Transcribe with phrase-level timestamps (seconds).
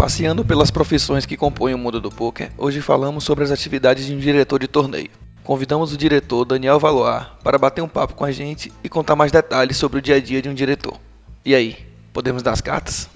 [0.00, 4.14] Passeando pelas profissões que compõem o mundo do poker, hoje falamos sobre as atividades de
[4.14, 5.10] um diretor de torneio.
[5.44, 9.30] Convidamos o diretor Daniel Valois para bater um papo com a gente e contar mais
[9.30, 10.98] detalhes sobre o dia a dia de um diretor.
[11.44, 11.76] E aí,
[12.14, 13.10] podemos dar as cartas?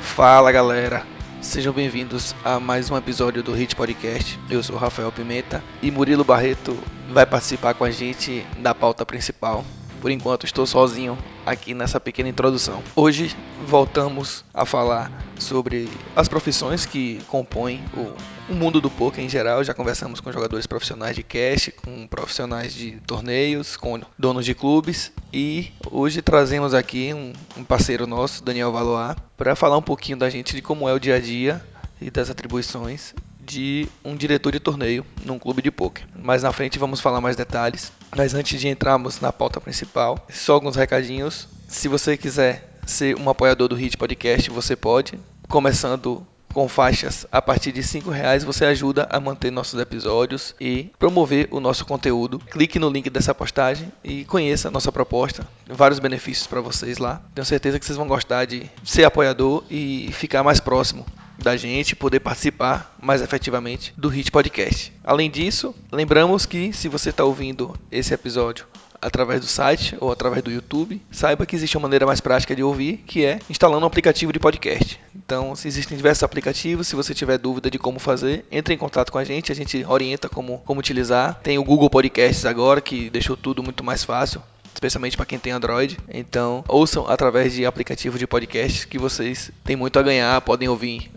[0.00, 1.06] Fala galera,
[1.46, 4.38] Sejam bem-vindos a mais um episódio do Hit Podcast.
[4.50, 6.76] Eu sou Rafael Pimenta e Murilo Barreto
[7.12, 9.64] vai participar com a gente da pauta principal.
[10.06, 12.80] Por enquanto estou sozinho aqui nessa pequena introdução.
[12.94, 13.34] Hoje
[13.66, 19.64] voltamos a falar sobre as profissões que compõem o, o mundo do poker em geral.
[19.64, 25.10] Já conversamos com jogadores profissionais de cash, com profissionais de torneios, com donos de clubes
[25.32, 30.30] e hoje trazemos aqui um, um parceiro nosso, Daniel Valois, para falar um pouquinho da
[30.30, 31.60] gente de como é o dia a dia
[32.00, 33.12] e das atribuições
[33.46, 36.04] de um diretor de torneio num clube de poker.
[36.14, 37.92] Mais na frente vamos falar mais detalhes.
[38.14, 41.48] Mas antes de entrarmos na pauta principal, só alguns recadinhos.
[41.68, 45.18] Se você quiser ser um apoiador do Hit Podcast, você pode.
[45.48, 46.26] Começando
[46.56, 51.48] com faixas a partir de cinco reais você ajuda a manter nossos episódios e promover
[51.50, 52.38] o nosso conteúdo.
[52.38, 55.46] Clique no link dessa postagem e conheça a nossa proposta.
[55.68, 57.20] Vários benefícios para vocês lá.
[57.34, 61.04] Tenho certeza que vocês vão gostar de ser apoiador e ficar mais próximo
[61.38, 64.90] da gente poder participar mais efetivamente do Hit Podcast.
[65.04, 68.66] Além disso, lembramos que se você está ouvindo esse episódio
[69.00, 72.62] através do site ou através do YouTube, saiba que existe uma maneira mais prática de
[72.62, 75.00] ouvir, que é instalando um aplicativo de podcast.
[75.14, 79.18] Então, existem diversos aplicativos, se você tiver dúvida de como fazer, entre em contato com
[79.18, 81.40] a gente, a gente orienta como, como utilizar.
[81.42, 84.42] Tem o Google Podcasts agora, que deixou tudo muito mais fácil
[84.74, 85.98] especialmente para quem tem Android.
[86.06, 91.10] Então, ouçam através de aplicativo de podcast que vocês têm muito a ganhar, podem ouvir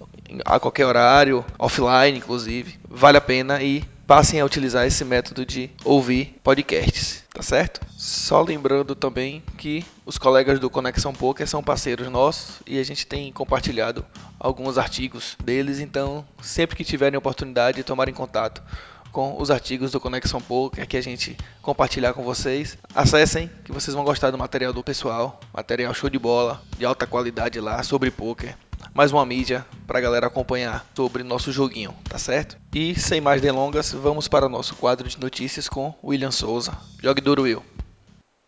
[0.46, 2.80] a qualquer horário, offline inclusive.
[2.88, 7.80] Vale a pena e passem a utilizar esse método de ouvir podcasts, tá certo?
[7.96, 13.06] Só lembrando também que os colegas do Conexão Poker são parceiros nossos e a gente
[13.06, 14.04] tem compartilhado
[14.40, 18.64] alguns artigos deles, então sempre que tiverem oportunidade, tomarem contato
[19.12, 22.80] com os artigos do Conexão Poker que a gente compartilhar com vocês.
[22.96, 27.06] Acessem que vocês vão gostar do material do pessoal, material show de bola, de alta
[27.06, 28.56] qualidade lá sobre poker
[28.94, 32.58] mais uma mídia para a galera acompanhar sobre nosso joguinho, tá certo?
[32.74, 36.74] E sem mais delongas, vamos para o nosso quadro de notícias com William Souza.
[37.02, 37.64] Jogue duro, Will.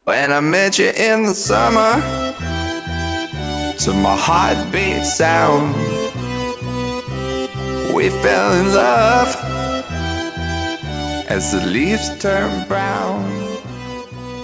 [0.03, 2.01] When I met you in the summer
[3.85, 5.75] To my heartbeat sound
[7.93, 9.35] We fell in love
[11.29, 13.50] As the leaves turn brown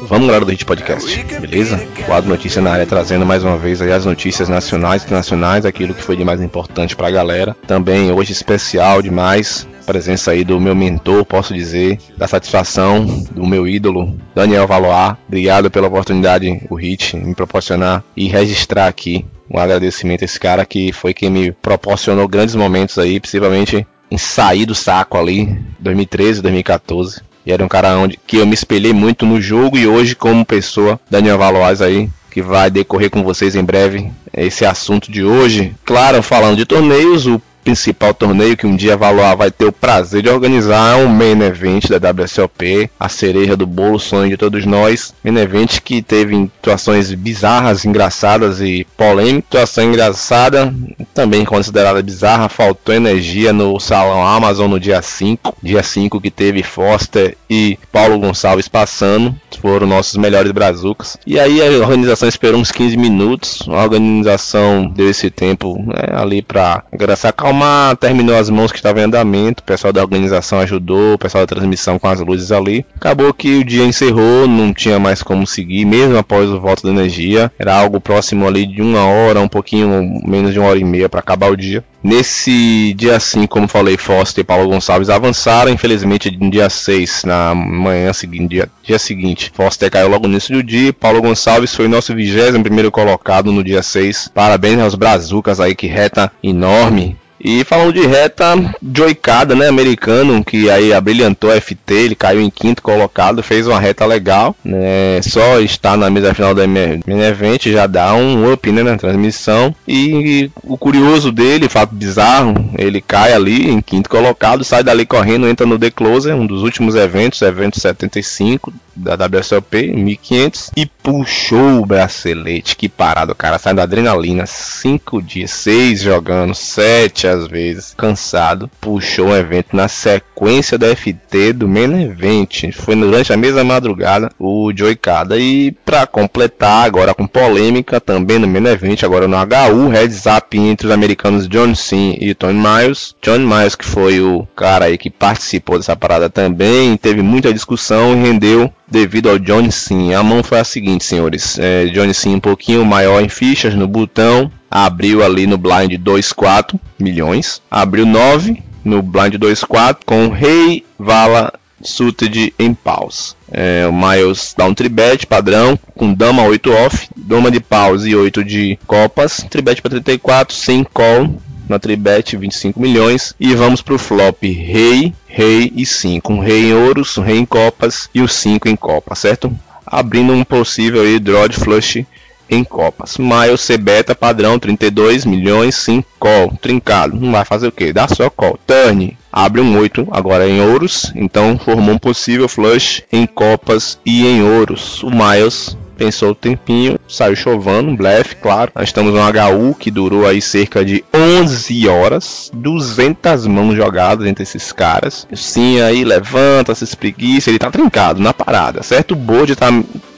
[0.10, 1.86] Vamos galera do Hit Podcast, beleza?
[2.06, 6.02] Quadro Notícia na área trazendo mais uma vez as notícias nacionais e internacionais, aquilo que
[6.02, 7.54] foi de mais importante pra galera.
[7.68, 13.68] Também hoje especial demais, presença aí do meu mentor, posso dizer, da satisfação do meu
[13.68, 15.18] ídolo, Daniel Valois.
[15.28, 20.66] Obrigado pela oportunidade, o Hit, me proporcionar e registrar aqui um agradecimento a esse cara
[20.66, 26.42] que foi quem me proporcionou grandes momentos aí, principalmente em sair do saco ali, 2013,
[26.42, 27.27] 2014.
[27.48, 30.46] E era um cara onde que eu me espelhei muito no jogo e hoje como
[30.46, 35.74] pessoa, Daniel Valois aí, que vai decorrer com vocês em breve esse assunto de hoje.
[35.86, 39.74] Claro, falando de torneios, o principal torneio que um dia a Valois vai ter o
[39.74, 44.38] prazer de organizar é um main event da WSOP, a cereja do bolo, sonho de
[44.38, 45.14] todos nós.
[45.22, 49.48] Main event que teve situações bizarras, engraçadas e polêmicas.
[49.48, 50.74] Situação engraçada,
[51.14, 55.58] também considerada bizarra, faltou energia no Salão Amazon no dia 5.
[55.62, 61.18] Dia 5 que teve Foster e Paulo Gonçalves passando, foram nossos melhores brazucas.
[61.28, 66.42] E aí a organização esperou uns 15 minutos, a organização deu esse tempo né, ali
[66.42, 66.84] para
[67.18, 71.16] se acalmar Palma terminou as mãos que estavam em andamento, o pessoal da organização ajudou,
[71.16, 72.86] o pessoal da transmissão com as luzes ali.
[72.96, 76.90] Acabou que o dia encerrou, não tinha mais como seguir, mesmo após o voto da
[76.90, 77.52] energia.
[77.58, 81.10] Era algo próximo ali de uma hora, um pouquinho menos de uma hora e meia
[81.10, 81.84] para acabar o dia.
[82.04, 85.72] Nesse dia 5, como falei, Foster e Paulo Gonçalves avançaram.
[85.72, 90.54] Infelizmente, no dia 6, na manhã seguinte, dia, dia seguinte, Foster caiu logo no início
[90.54, 90.94] do dia.
[90.94, 94.30] Paulo Gonçalves foi nosso 21 primeiro colocado no dia 6.
[94.32, 98.56] Parabéns aos Brazucas aí, que reta enorme e falando de reta,
[98.94, 103.80] Joicada, né, americano, que aí abrilhantou a FT, ele caiu em quinto colocado, fez uma
[103.80, 108.70] reta legal, né, só estar na mesa final da main event já dá um up,
[108.70, 109.74] né, na transmissão.
[109.88, 115.48] E o curioso dele, fato bizarro, ele cai ali em quinto colocado, sai dali correndo,
[115.48, 121.82] entra no The Closer, um dos últimos eventos, evento 75, da WSOP, 1500, e puxou
[121.82, 122.76] o bracelete.
[122.76, 123.58] Que parado, cara.
[123.58, 124.46] Sai da adrenalina.
[124.46, 128.70] 5 dias, 6 jogando, 7 às vezes, cansado.
[128.82, 132.72] Puxou o evento na sequência da FT do main event.
[132.74, 135.38] Foi durante a mesma madrugada o Joey Cada.
[135.38, 140.58] E para completar, agora com polêmica também no main event, agora no HU, heads up
[140.58, 143.16] entre os americanos John Cena e Tony Miles.
[143.22, 148.14] John Miles, que foi o cara aí que participou dessa parada também, teve muita discussão
[148.14, 150.14] e rendeu devido ao Johnny Sim.
[150.14, 153.88] A mão foi a seguinte, senhores: é, Johnny Sim um pouquinho maior em fichas no
[153.88, 161.54] botão, abriu ali no blind 2,4 milhões, abriu 9 no blind 2,4 com Rei Vala
[161.82, 163.36] suited em paus.
[163.52, 168.16] É, o Miles dá um tribet padrão com dama 8 off, dama de paus e
[168.16, 171.36] 8 de copas, tribet para 34, sem call,
[171.68, 176.74] na tribet 25 milhões e vamos pro flop rei, rei e 5, um rei em
[176.74, 179.52] ouros, um rei em copas e o 5 em copa, certo?
[179.86, 182.06] Abrindo um possível aí draw de flush
[182.50, 183.18] em copas.
[183.18, 187.18] Miles C beta padrão 32 milhões, 5 call, trincado.
[187.18, 187.94] Não vai fazer o que?
[187.94, 188.60] Dá só call.
[188.66, 194.26] Turn, abre um 8 agora em ouros, então formou um possível flush em copas e
[194.26, 195.04] em ouros.
[195.04, 198.72] O Miles pensou o tempinho, saiu chovando, um blefe, claro.
[198.76, 204.44] Nós estamos no HU que durou aí cerca de 11 horas, 200 mãos jogadas entre
[204.44, 205.28] esses caras.
[205.34, 209.12] Sim, aí levanta, se espreguiça, ele tá trincado na parada, certo?
[209.12, 209.72] O board tá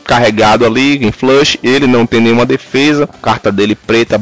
[0.09, 4.19] carregado ali em flush, ele não tem nenhuma defesa, carta dele preta,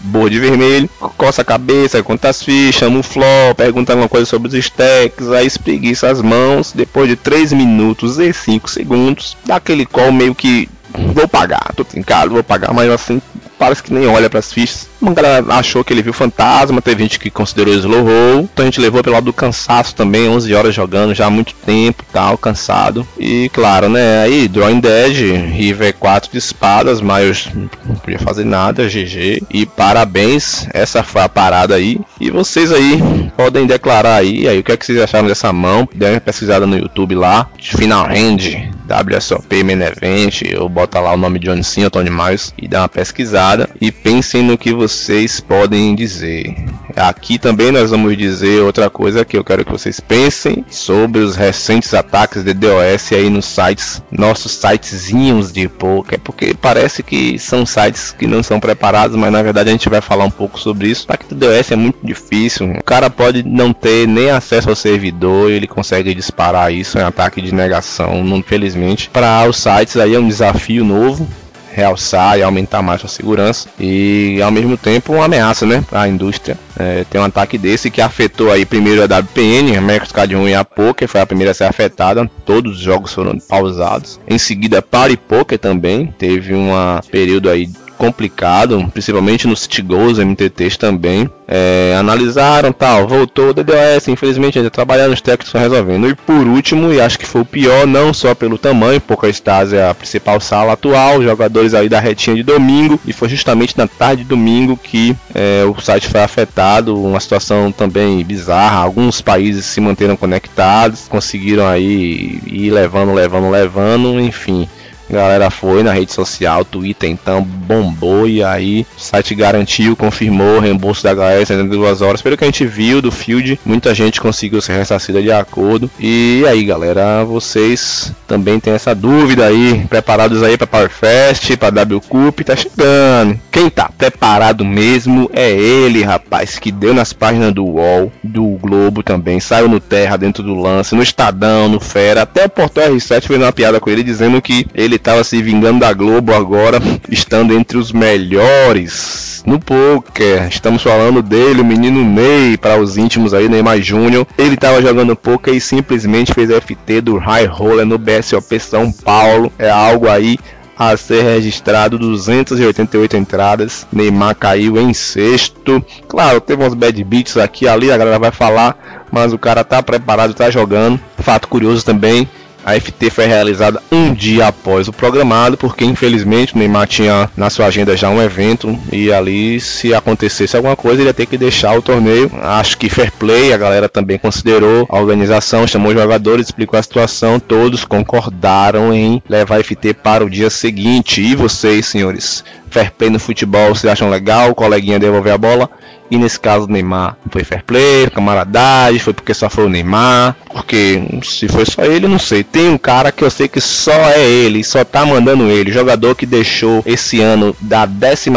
[0.00, 4.48] board vermelho, coça a cabeça, conta as fichas, chama o flop, pergunta alguma coisa sobre
[4.48, 9.86] os stacks, aí espreguiça as mãos, depois de 3 minutos e 5 segundos, dá aquele
[9.86, 13.20] call meio que vou pagar, tô trincado, vou pagar, mas assim,
[13.58, 14.88] parece que nem olha para as fichas.
[15.00, 18.64] Uma galera achou que ele viu fantasma, teve gente que considerou slow roll, então a
[18.64, 22.38] gente levou pelo lado do cansaço também, 11 horas jogando já há muito tempo tal,
[22.38, 23.06] cansado.
[23.18, 28.88] E claro, né, aí Drawing Dead, River 4 de espadas, mas não podia fazer nada,
[28.88, 29.42] GG.
[29.50, 32.00] E parabéns, essa foi a parada aí.
[32.20, 33.00] E vocês aí
[33.36, 35.88] podem declarar aí, aí o que é que vocês acharam dessa mão?
[35.94, 41.38] Uma pesquisada no YouTube lá, Final Hand, WSOP Main Event, ou bota lá o nome
[41.38, 45.94] de John Cena, Tony Miles e dá uma pesquisada e pensem no que vocês podem
[45.94, 46.54] dizer.
[46.98, 51.36] Aqui também nós vamos dizer outra coisa que eu quero que vocês pensem sobre os
[51.36, 57.64] recentes ataques de DOS aí nos sites, nossos sitezinhos de poker, porque parece que são
[57.64, 60.88] sites que não são preparados, mas na verdade a gente vai falar um pouco sobre
[60.88, 61.04] isso.
[61.04, 65.50] Ataque de DOS é muito difícil, o cara pode não ter nem acesso ao servidor,
[65.50, 69.08] ele consegue disparar isso em ataque de negação, infelizmente.
[69.10, 71.28] Para os sites aí é um desafio novo,
[71.78, 76.08] realçar e aumentar mais a segurança e ao mesmo tempo uma ameaça né, para a
[76.08, 76.58] indústria.
[76.76, 80.48] É, tem um ataque desse que afetou aí primeiro a WPN, a America's Card 1
[80.48, 84.18] e a Poker, foi a primeira a ser afetada, todos os jogos foram pausados.
[84.26, 86.70] Em seguida, Party Poker também teve um
[87.10, 87.68] período aí
[87.98, 91.28] complicado, principalmente no City Goals, MTTs também.
[91.46, 96.08] É, analisaram, tal, voltou o DDoS, infelizmente ainda trabalhando os técnicos resolvendo.
[96.08, 99.30] E por último, e acho que foi o pior, não só pelo tamanho, porque a
[99.30, 103.76] Stasi é a principal sala atual, jogadores aí da retinha de domingo, e foi justamente
[103.76, 109.20] na tarde de domingo que é, o site foi afetado, uma situação também bizarra, alguns
[109.20, 114.68] países se manteram conectados, conseguiram aí ir levando, levando, levando, enfim.
[115.10, 120.60] Galera foi na rede social, Twitter então bombou e aí o site garantiu, confirmou o
[120.60, 122.22] reembolso da HS em duas horas.
[122.22, 125.90] Pelo que a gente viu do field, muita gente conseguiu ser ressarcida de acordo.
[125.98, 131.70] E aí, galera, vocês também têm essa dúvida aí, preparados aí para Power Fest, para
[131.70, 133.38] W Cup, tá chegando.
[133.50, 139.02] Quem tá preparado mesmo é ele, rapaz, que deu nas páginas do UOL, do Globo
[139.02, 143.22] também, saiu no Terra dentro do lance, no Estadão, no Fera, até o Portal R7
[143.22, 147.54] fez uma piada com ele dizendo que ele estava se vingando da Globo agora, estando
[147.54, 150.46] entre os melhores no poker.
[150.48, 154.26] Estamos falando dele, o menino Ney, para os íntimos aí, Neymar Júnior.
[154.36, 159.50] Ele estava jogando poker e simplesmente fez FT do High Roller no BSOP São Paulo.
[159.58, 160.38] É algo aí
[160.78, 163.86] a ser registrado 288 entradas.
[163.90, 165.84] Neymar caiu em sexto.
[166.06, 169.82] Claro, teve uns bad beats aqui ali, a galera vai falar, mas o cara tá
[169.82, 171.00] preparado, tá jogando.
[171.18, 172.28] Fato curioso também,
[172.68, 177.48] a FT foi realizada um dia após o programado, porque infelizmente o Neymar tinha na
[177.48, 181.38] sua agenda já um evento e ali se acontecesse alguma coisa ele ia ter que
[181.38, 182.30] deixar o torneio.
[182.42, 186.82] Acho que fair play, a galera também considerou, a organização chamou os jogadores, explicou a
[186.82, 191.22] situação, todos concordaram em levar a FT para o dia seguinte.
[191.22, 194.50] E vocês, senhores, fair play no futebol, vocês acham legal?
[194.50, 195.70] O coleguinha devolver a bola?
[196.10, 200.36] E nesse caso Neymar foi fair play, camaradagem, foi porque só foi o Neymar.
[200.50, 202.42] Porque se foi só ele, não sei.
[202.42, 205.72] Tem um cara que eu sei que só é ele, só tá mandando ele.
[205.72, 208.30] Jogador que deixou esse ano da 14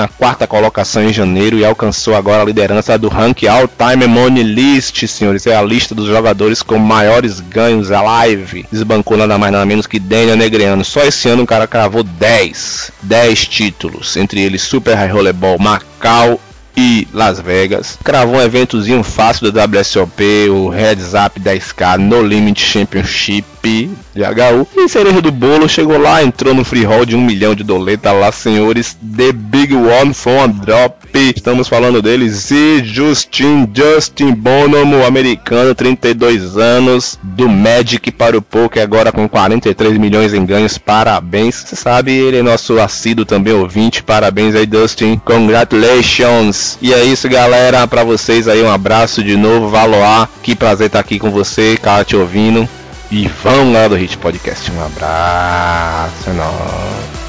[0.48, 5.48] colocação em janeiro e alcançou agora a liderança do ranking All Time Money List, senhores.
[5.48, 8.66] É a lista dos jogadores com maiores ganhos a live.
[8.72, 10.84] Desbancou nada mais nada menos que Daniel Negreano.
[10.84, 12.92] Só esse ano o cara cravou 10.
[13.02, 14.18] 10 títulos.
[14.18, 16.40] Entre eles Super High Rollerball, Macau
[16.76, 17.98] e Las Vegas.
[18.04, 23.90] Cravou um eventozinho fácil da WSOP, o Heads Up 10K No Limit Championship de
[24.24, 24.68] HU.
[24.76, 28.12] E cereja do bolo chegou lá, entrou no free roll de um milhão de doleta
[28.12, 28.98] lá, senhores.
[29.16, 31.02] The Big One from Drop.
[31.14, 38.82] Estamos falando deles e Justin, Justin Bonomo, americano, 32 anos, do Magic para o Poker,
[38.82, 40.78] agora com 43 milhões em ganhos.
[40.78, 41.56] Parabéns.
[41.56, 44.04] Você sabe, ele é nosso assíduo também ouvinte.
[44.04, 45.22] Parabéns aí, Dustin.
[45.24, 46.78] Congratulations.
[46.82, 47.88] E é isso, galera.
[47.88, 49.70] Para vocês aí, um abraço de novo.
[49.70, 50.30] Valoar.
[50.42, 52.68] Que prazer estar aqui com você, cara, te ouvindo.
[53.12, 54.72] E vamos lá do Hit Podcast.
[54.72, 57.22] Um abraço, é nóis.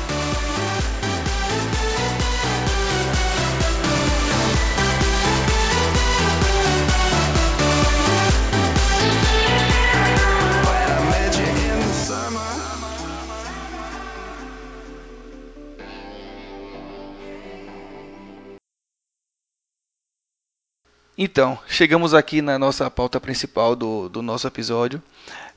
[21.18, 25.02] Então, chegamos aqui na nossa pauta principal do, do nosso episódio.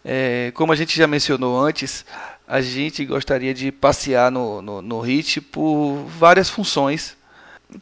[0.08, 2.06] É, como a gente já mencionou antes,
[2.48, 7.18] a gente gostaria de passear no, no, no HIT por várias funções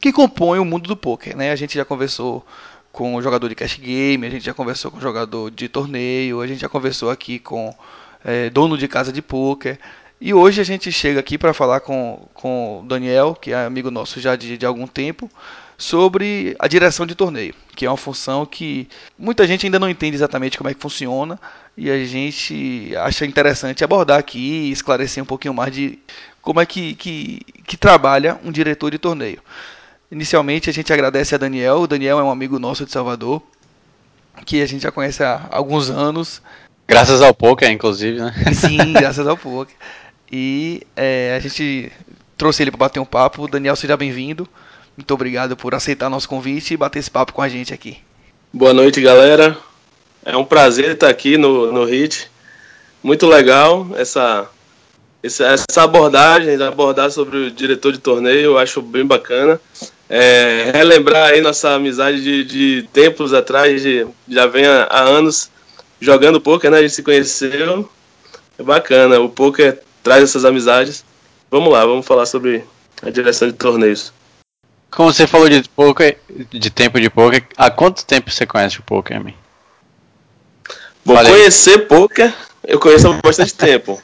[0.00, 1.36] que compõem o mundo do poker.
[1.36, 1.52] Né?
[1.52, 2.44] A gente já conversou
[2.90, 6.40] com o jogador de cash game, a gente já conversou com o jogador de torneio,
[6.40, 7.74] a gente já conversou aqui com
[8.24, 9.78] é, dono de casa de poker.
[10.18, 13.90] E hoje a gente chega aqui para falar com, com o Daniel, que é amigo
[13.90, 15.30] nosso já de, de algum tempo,
[15.76, 18.88] sobre a direção de torneio, que é uma função que
[19.18, 21.38] muita gente ainda não entende exatamente como é que funciona
[21.76, 25.98] e a gente acha interessante abordar aqui e esclarecer um pouquinho mais de
[26.40, 29.40] como é que, que, que trabalha um diretor de torneio.
[30.10, 33.42] Inicialmente a gente agradece a Daniel, o Daniel é um amigo nosso de Salvador,
[34.44, 36.40] que a gente já conhece há alguns anos.
[36.86, 38.32] Graças ao poker, inclusive, né?
[38.54, 39.74] Sim, graças ao poker.
[40.30, 41.90] E é, a gente
[42.36, 43.48] trouxe ele para bater um papo.
[43.48, 44.48] Daniel, seja bem-vindo.
[44.96, 47.98] Muito obrigado por aceitar nosso convite e bater esse papo com a gente aqui.
[48.52, 49.56] Boa noite, galera.
[50.24, 52.30] É um prazer estar aqui no, no HIT.
[53.02, 54.48] Muito legal essa,
[55.22, 59.60] essa abordagem, abordar sobre o diretor de torneio, eu acho bem bacana.
[60.08, 65.50] É, relembrar aí nossa amizade de, de tempos atrás, de, já vem há, há, anos
[65.98, 66.78] jogando poker, né?
[66.78, 67.88] A gente se conheceu.
[68.58, 71.04] É bacana, o poker traz essas amizades.
[71.50, 72.64] Vamos lá, vamos falar sobre
[73.02, 74.12] a direção de torneios.
[74.94, 76.18] Como você falou de poker,
[76.50, 79.34] de tempo de poker, há quanto tempo você conhece o poker, man?
[81.04, 82.32] Bom, conhecer poker,
[82.62, 84.00] eu conheço há bastante tempo.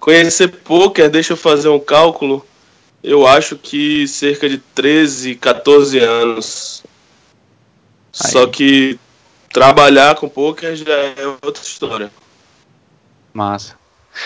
[0.00, 2.44] Conhecer poker, deixa eu fazer um cálculo,
[3.02, 6.82] eu acho que cerca de 13, 14 anos.
[8.24, 8.30] Aí.
[8.30, 8.98] Só que
[9.52, 12.10] trabalhar com poker já é outra história.
[13.32, 13.76] Massa.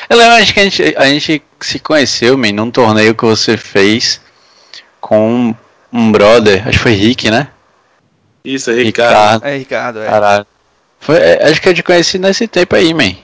[0.09, 4.21] Eu lembro que a gente, a gente se conheceu, man, num torneio que você fez
[5.01, 5.57] com
[5.93, 7.49] um brother, acho que foi Rick, né?
[8.45, 9.43] Isso, é Ricardo.
[9.43, 9.47] Ricardo.
[9.47, 10.07] É, Ricardo, é.
[10.07, 10.47] Caralho.
[11.01, 13.15] Foi, é, acho que eu te conheci nesse tempo aí, man.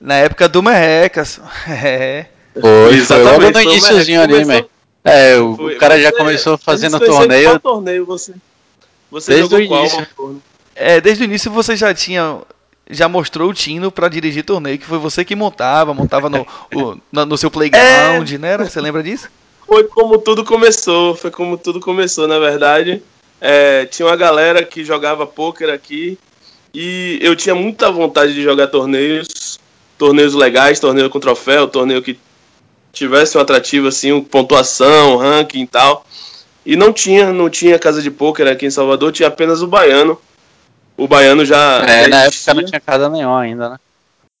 [0.00, 1.40] Na época do Merrecas.
[1.68, 2.26] É.
[2.58, 4.64] Foi, foi logo no iníciozinho ali, man.
[5.04, 7.50] É, o, foi, cara já começou fazendo torneio.
[7.50, 8.34] Qual torneio você?
[9.10, 10.06] Você desde o início.
[10.16, 10.36] Qual,
[10.74, 12.40] é, desde o início você já tinha
[12.88, 16.96] já mostrou o Tino para dirigir torneio, que foi você que montava, montava no, o,
[17.10, 18.38] no, no, seu playground, é...
[18.38, 18.56] né?
[18.58, 19.28] Você lembra disso?
[19.66, 21.14] Foi como tudo começou.
[21.14, 23.02] Foi como tudo começou, na verdade.
[23.40, 26.18] É, tinha uma galera que jogava pôquer aqui
[26.72, 29.58] e eu tinha muita vontade de jogar torneios,
[29.98, 32.18] torneios legais, torneio com troféu, torneio que
[32.92, 36.06] tivesse um atrativo assim, pontuação, ranking e tal.
[36.64, 40.18] E não tinha, não tinha casa de pôquer aqui em Salvador, tinha apenas o baiano.
[40.96, 41.84] O baiano já.
[41.86, 43.76] É, já na época não tinha casa nenhuma ainda, né?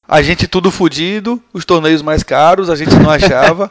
[0.08, 3.68] A gente tudo fudido, os torneios mais caros, a gente não achava.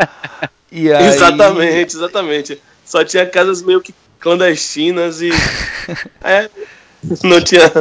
[0.72, 1.08] E aí...
[1.08, 2.62] Exatamente, exatamente.
[2.86, 5.30] Só tinha casas meio que clandestinas e.
[6.24, 6.50] é,
[7.24, 7.72] não tinha,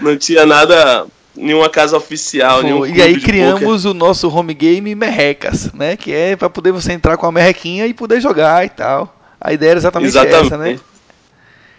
[0.00, 1.06] não tinha nada,
[1.36, 2.62] nenhuma casa oficial.
[2.62, 3.90] Nenhum e aí criamos poker.
[3.90, 5.96] o nosso home game Merrecas, né?
[5.96, 9.14] Que é para poder você entrar com a merrequinha e poder jogar e tal.
[9.40, 10.46] A ideia era exatamente, exatamente.
[10.46, 10.80] essa, né?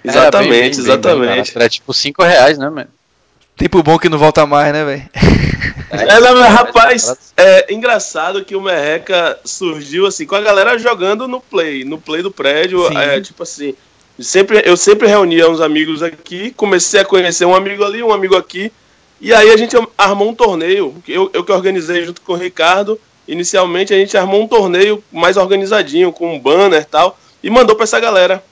[0.03, 1.53] Exatamente, é, bem, bem, exatamente.
[1.53, 2.87] Bem, era tipo 5 reais, né, mano?
[3.59, 5.09] Tempo bom que não volta mais, né, velho?
[5.91, 11.27] É, não, mas, rapaz, é engraçado que o Merreca surgiu assim, com a galera jogando
[11.27, 13.75] no play, no play do prédio, é, tipo assim,
[14.21, 18.35] Sempre, eu sempre reunia uns amigos aqui, comecei a conhecer um amigo ali, um amigo
[18.35, 18.69] aqui,
[19.21, 22.99] e aí a gente armou um torneio, eu, eu que organizei junto com o Ricardo.
[23.27, 27.75] Inicialmente a gente armou um torneio mais organizadinho, com um banner e tal, e mandou
[27.75, 28.43] para essa galera.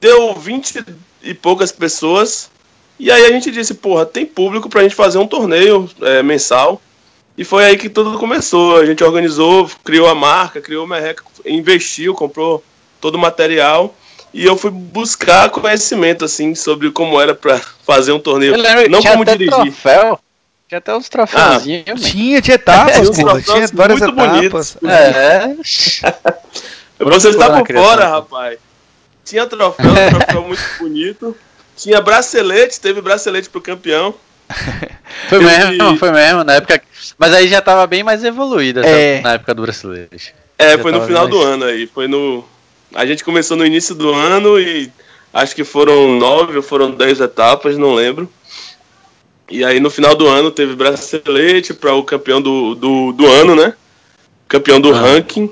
[0.00, 0.84] Deu 20
[1.22, 2.50] e poucas pessoas,
[2.98, 6.80] e aí a gente disse, porra, tem público pra gente fazer um torneio é, mensal.
[7.36, 8.76] E foi aí que tudo começou.
[8.76, 12.64] A gente organizou, criou a marca, criou o Merreca, investiu, comprou
[13.00, 13.94] todo o material.
[14.34, 18.56] E eu fui buscar conhecimento, assim, sobre como era para fazer um torneio.
[18.56, 19.62] Lembro, não tinha como até dirigir.
[19.62, 20.18] Troféu.
[20.68, 21.84] Tinha até uns troféuzinhos.
[21.88, 24.34] Ah, tinha, tinha etapas, tinha, tinha várias muito etapas.
[24.34, 24.76] Bonitos.
[24.82, 25.56] É.
[26.98, 28.58] Você está por fora, rapaz.
[29.24, 31.36] Tinha troféu, um troféu muito bonito.
[31.78, 34.14] Tinha bracelete, teve bracelete pro campeão.
[35.28, 36.80] Foi mesmo, foi mesmo, na época.
[37.18, 39.20] Mas aí já tava bem mais evoluída é.
[39.20, 40.34] na época do bracelete.
[40.58, 41.30] É, já foi no final mais...
[41.30, 41.86] do ano aí.
[41.86, 42.44] Foi no.
[42.94, 44.90] A gente começou no início do ano e
[45.32, 48.28] acho que foram nove ou foram dez etapas, não lembro.
[49.50, 53.54] E aí no final do ano teve bracelete para o campeão do, do, do, ano,
[53.54, 53.74] né?
[54.46, 55.00] Campeão do ah.
[55.00, 55.50] ranking.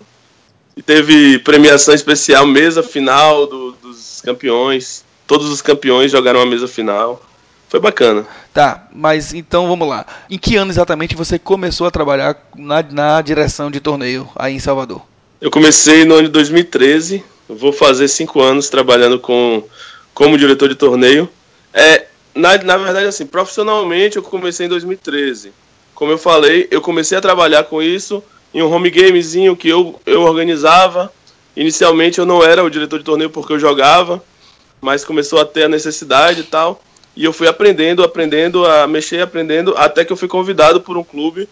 [0.76, 5.06] E teve premiação especial, mesa final do, dos campeões.
[5.26, 7.23] Todos os campeões jogaram a mesa final.
[7.68, 8.25] Foi bacana.
[8.54, 10.06] Tá, mas então vamos lá.
[10.30, 14.61] Em que ano exatamente você começou a trabalhar na, na direção de torneio aí em
[14.61, 15.02] Salvador?
[15.40, 17.25] Eu comecei no ano de 2013.
[17.49, 19.64] vou fazer cinco anos trabalhando com,
[20.14, 21.28] como diretor de torneio.
[21.75, 25.52] É, na, na verdade, assim, profissionalmente eu comecei em 2013.
[25.95, 28.23] Como eu falei, eu comecei a trabalhar com isso
[28.54, 31.12] em um home gamezinho que eu, eu organizava.
[31.56, 34.23] Inicialmente eu não era o diretor de torneio porque eu jogava
[34.87, 36.81] mas começou a ter a necessidade e tal.
[37.16, 41.02] E eu fui aprendendo, aprendendo a mexer, aprendendo, até que eu fui convidado por um
[41.02, 41.49] clube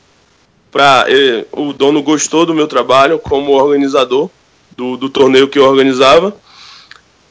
[0.70, 1.04] para
[1.50, 4.30] o dono gostou do meu trabalho como organizador
[4.76, 6.36] do, do torneio que eu organizava.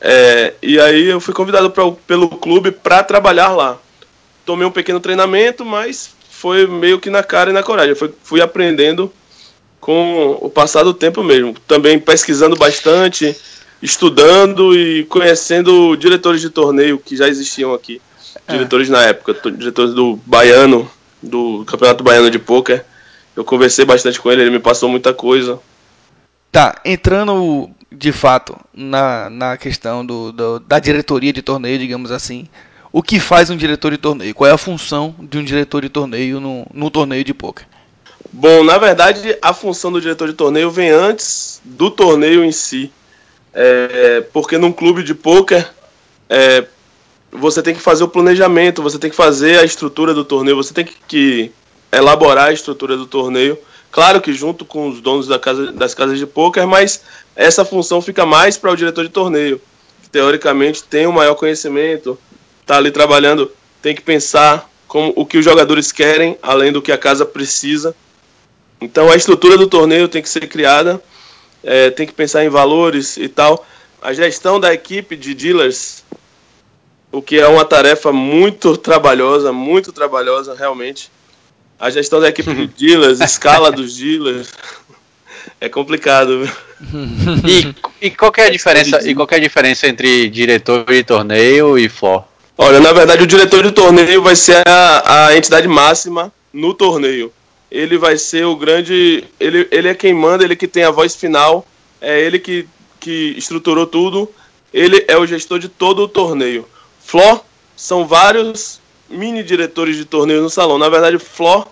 [0.01, 3.77] É, e aí eu fui convidado pra, pelo clube para trabalhar lá.
[4.45, 7.95] Tomei um pequeno treinamento, mas foi meio que na cara e na coragem.
[7.95, 9.10] Fui, fui aprendendo
[9.79, 11.55] com o passar do tempo mesmo.
[11.65, 13.33] Também pesquisando bastante,
[13.84, 18.02] estudando e conhecendo diretores de torneio que já existiam aqui.
[18.48, 18.54] É.
[18.54, 20.89] Diretores na época, diretores do Baiano,
[21.22, 22.86] do Campeonato Baiano de Poker.
[23.36, 25.60] Eu conversei bastante com ele, ele me passou muita coisa.
[26.50, 32.48] Tá, entrando de fato na, na questão do, do, da diretoria de torneio, digamos assim.
[32.89, 34.34] O que faz um diretor de torneio?
[34.34, 37.65] Qual é a função de um diretor de torneio no, no torneio de poker?
[38.32, 42.91] Bom, na verdade, a função do diretor de torneio vem antes do torneio em si.
[43.54, 45.72] É, porque num clube de pôquer
[46.28, 46.66] é,
[47.32, 50.74] você tem que fazer o planejamento, você tem que fazer a estrutura do torneio, você
[50.74, 51.52] tem que, que
[51.92, 53.58] elaborar a estrutura do torneio.
[53.92, 57.04] Claro que junto com os donos da casa, das casas de pôquer, mas
[57.36, 59.62] essa função fica mais para o diretor de torneio,
[60.02, 62.18] que teoricamente tem o um maior conhecimento,
[62.62, 66.92] está ali trabalhando, tem que pensar como o que os jogadores querem, além do que
[66.92, 67.96] a casa precisa.
[68.82, 71.02] Então a estrutura do torneio tem que ser criada
[71.63, 73.65] é, tem que pensar em valores e tal.
[74.02, 76.04] A gestão da equipe de dealers,
[77.12, 81.10] o que é uma tarefa muito trabalhosa, muito trabalhosa realmente.
[81.80, 84.52] A gestão da equipe de dealers, escala dos dealers,
[85.60, 86.49] é complicado.
[87.47, 87.73] E,
[88.08, 89.10] e qual é a diferença?
[89.10, 92.26] E qual é a diferença entre diretor de torneio e FLO?
[92.58, 97.32] Olha, na verdade o diretor de torneio vai ser a, a entidade máxima no torneio
[97.73, 99.23] ele vai ser o grande.
[99.39, 101.65] Ele, ele é quem manda, ele que tem a voz final,
[101.99, 102.67] é ele que,
[102.99, 104.29] que estruturou tudo,
[104.71, 106.67] ele é o gestor de todo o torneio.
[107.03, 107.43] Flor
[107.75, 110.77] são vários mini diretores de torneio no salão.
[110.77, 111.67] Na verdade, Flor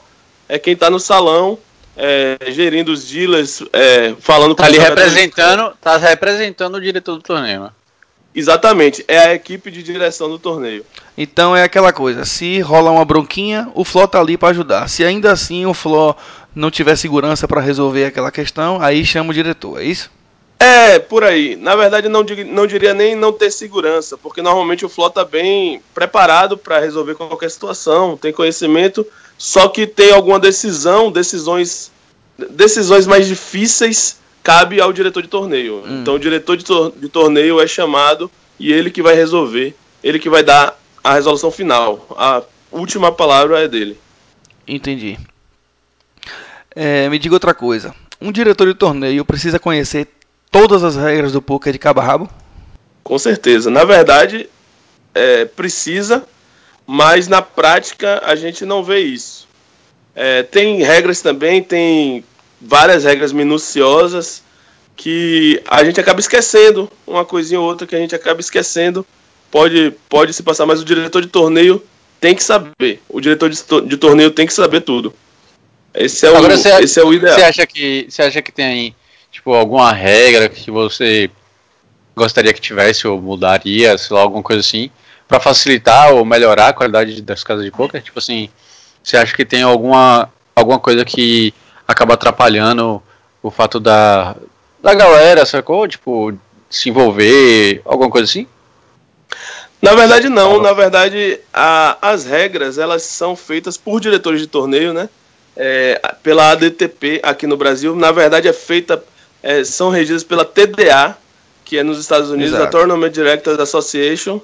[0.49, 1.59] é quem está no salão,
[1.95, 7.21] é, gerindo os dealers, é, falando com tá ali representando, tá representando o diretor do
[7.21, 7.69] torneio.
[8.33, 10.85] Exatamente, é a equipe de direção do torneio.
[11.17, 14.87] Então é aquela coisa, se rola uma bronquinha, o Flo tá ali para ajudar.
[14.87, 16.15] Se ainda assim o Flo
[16.55, 20.09] não tiver segurança para resolver aquela questão, aí chama o diretor, é isso?
[20.57, 21.55] É, por aí.
[21.57, 25.81] Na verdade, não, não diria nem não ter segurança, porque normalmente o Flo tá bem
[25.93, 29.05] preparado para resolver qualquer situação, tem conhecimento,
[29.37, 31.91] só que tem alguma decisão, decisões,
[32.49, 35.83] decisões mais difíceis cabe ao diretor de torneio.
[35.85, 36.01] Hum.
[36.01, 40.19] Então o diretor de, tor de torneio é chamado e ele que vai resolver, ele
[40.19, 42.07] que vai dar a resolução final.
[42.11, 43.97] A última palavra é dele.
[44.67, 45.17] Entendi.
[46.75, 47.93] É, me diga outra coisa.
[48.19, 50.07] Um diretor de torneio precisa conhecer
[50.51, 52.29] todas as regras do poker de cabo a rabo?
[53.03, 53.69] Com certeza.
[53.69, 54.47] Na verdade,
[55.13, 56.23] é, precisa,
[56.85, 59.47] mas na prática a gente não vê isso.
[60.13, 62.23] É, tem regras também, tem
[62.61, 64.43] várias regras minuciosas,
[64.95, 69.05] que a gente acaba esquecendo uma coisinha ou outra que a gente acaba esquecendo.
[69.49, 71.83] Pode, pode se passar, mas o diretor de torneio
[72.19, 73.01] tem que saber.
[73.09, 75.13] O diretor de, de torneio tem que saber tudo.
[75.93, 77.35] Esse é o, você, esse é o ideal.
[77.35, 78.95] Você acha que, você acha que tem
[79.31, 81.29] tipo alguma regra que você
[82.15, 84.89] gostaria que tivesse ou mudaria, sei lá, alguma coisa assim,
[85.27, 88.01] para facilitar ou melhorar a qualidade das casas de poker?
[88.01, 88.49] Tipo assim,
[89.03, 91.53] você acha que tem alguma alguma coisa que
[91.91, 93.01] acaba atrapalhando
[93.41, 94.35] o fato da
[94.81, 95.87] da galera, sacou?
[95.87, 96.33] Tipo,
[96.69, 98.47] se envolver, alguma coisa assim?
[99.81, 104.93] Na verdade não, na verdade a, as regras elas são feitas por diretores de torneio,
[104.93, 105.09] né?
[105.55, 109.03] É, pela ADTP aqui no Brasil, na verdade é feita,
[109.43, 111.17] é, são regidas pela TDA,
[111.65, 112.63] que é nos Estados Unidos, Exato.
[112.63, 114.39] a Tournament Directors Association,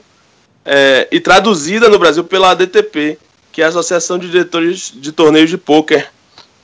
[0.65, 3.17] é, e traduzida no Brasil pela ADTP,
[3.53, 6.11] que é a Associação de Diretores de Torneios de Pôquer,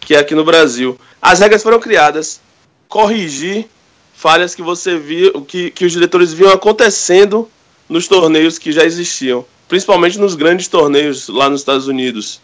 [0.05, 0.99] que é aqui no Brasil.
[1.21, 2.41] As regras foram criadas
[2.87, 3.67] corrigir
[4.13, 7.49] falhas que você viu, que, que os diretores viam acontecendo
[7.89, 12.39] nos torneios que já existiam, principalmente nos grandes torneios lá nos Estados Unidos.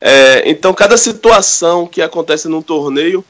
[0.00, 3.24] É, então, cada situação que acontece num torneio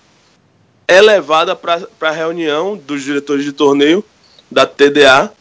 [0.89, 4.05] é levada para a reunião dos diretores de torneio
[4.51, 5.33] da TDA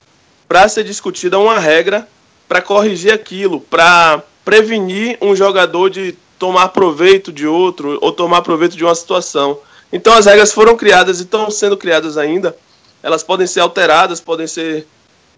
[0.48, 2.08] para ser discutida uma regra
[2.48, 8.76] para corrigir aquilo, para prevenir um jogador de tomar proveito de outro ou tomar proveito
[8.76, 9.60] de uma situação.
[9.92, 12.56] Então as regras foram criadas e estão sendo criadas ainda.
[13.02, 14.88] Elas podem ser alteradas, podem ser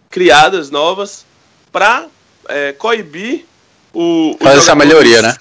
[0.09, 1.25] criadas novas
[1.71, 2.05] para
[2.47, 3.45] é, coibir
[3.93, 4.31] o.
[4.31, 5.35] os Faz essa melhoria, né?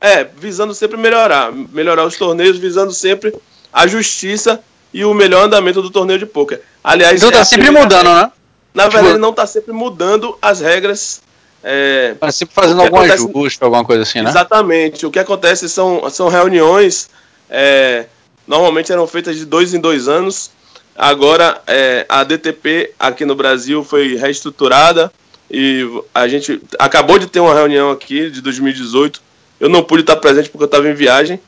[0.00, 1.50] É, visando sempre melhorar.
[1.52, 3.34] Melhorar os torneios, visando sempre
[3.72, 4.60] a justiça
[4.92, 6.62] e o melhor andamento do torneio de pôquer.
[6.82, 8.22] Aliás, Então é tá a sempre primeira mudando, regra.
[8.26, 8.32] né?
[8.74, 11.22] Na Tipo- verdade, não está sempre mudando as regras.
[11.64, 14.30] É, Tá sempre fazendo algum acontece- ajuste, alguma coisa assim, né?
[14.30, 15.06] Exatamente.
[15.06, 17.08] O que acontece são, são reuniões,
[17.48, 18.06] é,
[18.46, 20.50] normalmente eram feitas de dois em dois anos.
[20.96, 25.10] Agora é, a DTP aqui no Brasil foi reestruturada
[25.50, 29.20] e a gente acabou de ter uma reunião aqui de 2018.
[29.58, 31.40] Eu não pude estar presente porque eu estava em viagem,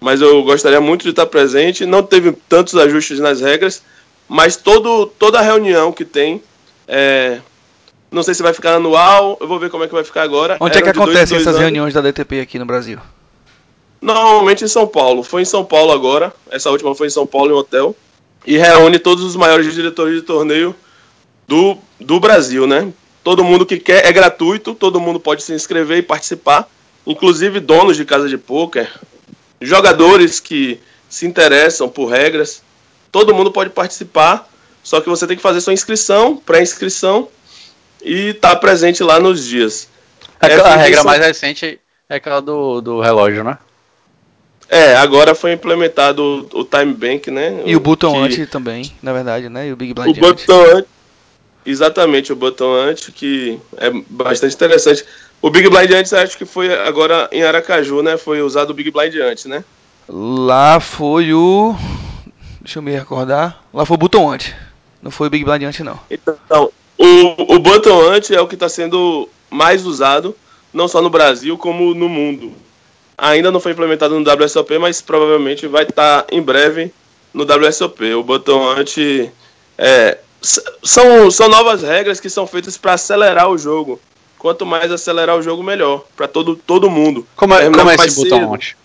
[0.00, 1.86] mas eu gostaria muito de estar presente.
[1.86, 3.82] Não teve tantos ajustes nas regras,
[4.28, 6.42] mas todo, toda reunião que tem,
[6.86, 7.38] é,
[8.10, 10.56] não sei se vai ficar anual, eu vou ver como é que vai ficar agora.
[10.60, 11.60] Onde é que acontecem essas anos.
[11.60, 12.98] reuniões da DTP aqui no Brasil?
[14.00, 15.22] Normalmente em São Paulo.
[15.22, 16.34] Foi em São Paulo agora.
[16.50, 17.94] Essa última foi em São Paulo, em um hotel.
[18.44, 20.74] E reúne todos os maiores diretores de torneio
[21.46, 22.92] do, do Brasil, né?
[23.22, 26.68] Todo mundo que quer é gratuito, todo mundo pode se inscrever e participar.
[27.06, 28.90] Inclusive donos de casa de pôquer,
[29.60, 32.62] jogadores que se interessam por regras.
[33.12, 34.48] Todo mundo pode participar,
[34.82, 37.28] só que você tem que fazer sua inscrição, pré-inscrição
[38.02, 39.88] e estar presente lá nos dias.
[40.40, 43.58] Aquela- É, a regra mais recente é aquela do, do relógio, né?
[44.68, 47.62] É, agora foi implementado o, o Time Bank, né?
[47.66, 49.68] E o botão que- antes também, na verdade, né?
[49.68, 50.46] E o Big O Blind antes.
[50.46, 50.90] botão antes.
[51.66, 55.04] Exatamente, o botão antes, que é bastante interessante.
[55.42, 58.16] O Big Blind antes, acho que foi agora em Aracaju, né?
[58.16, 59.62] Foi usado o Big Blind antes, né?
[60.08, 61.74] Lá foi o.
[62.60, 63.62] Deixa eu me recordar.
[63.74, 64.54] Lá foi o botão antes.
[65.02, 65.98] Não foi o Big Blind antes, não.
[66.10, 66.70] Então,
[67.02, 70.36] o, o botão antes é o que está sendo mais usado,
[70.72, 72.52] não só no Brasil, como no mundo.
[73.16, 76.92] Ainda não foi implementado no WSOP, mas provavelmente vai estar em breve
[77.32, 78.14] no WSOP.
[78.14, 79.30] O botão antes
[79.78, 80.18] é,
[80.82, 83.98] são, são novas regras que são feitas para acelerar o jogo.
[84.38, 86.04] Quanto mais acelerar o jogo, melhor.
[86.16, 87.26] Para todo, todo mundo.
[87.34, 88.54] Como é, Terminar como é esse botão cedo.
[88.54, 88.76] antes?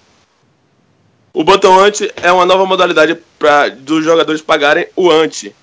[1.34, 5.54] O botão ante é uma nova modalidade para dos jogadores pagarem o ante.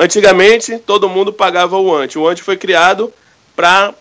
[0.00, 2.18] Antigamente, todo mundo pagava o ante.
[2.18, 3.12] O ante foi criado
[3.54, 3.92] para,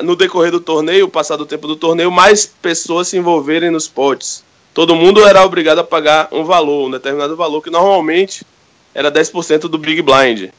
[0.00, 4.44] no decorrer do torneio, passar do tempo do torneio, mais pessoas se envolverem nos potes.
[4.72, 8.46] Todo mundo era obrigado a pagar um valor, um determinado valor, que normalmente
[8.94, 10.50] era 10% do Big Blind.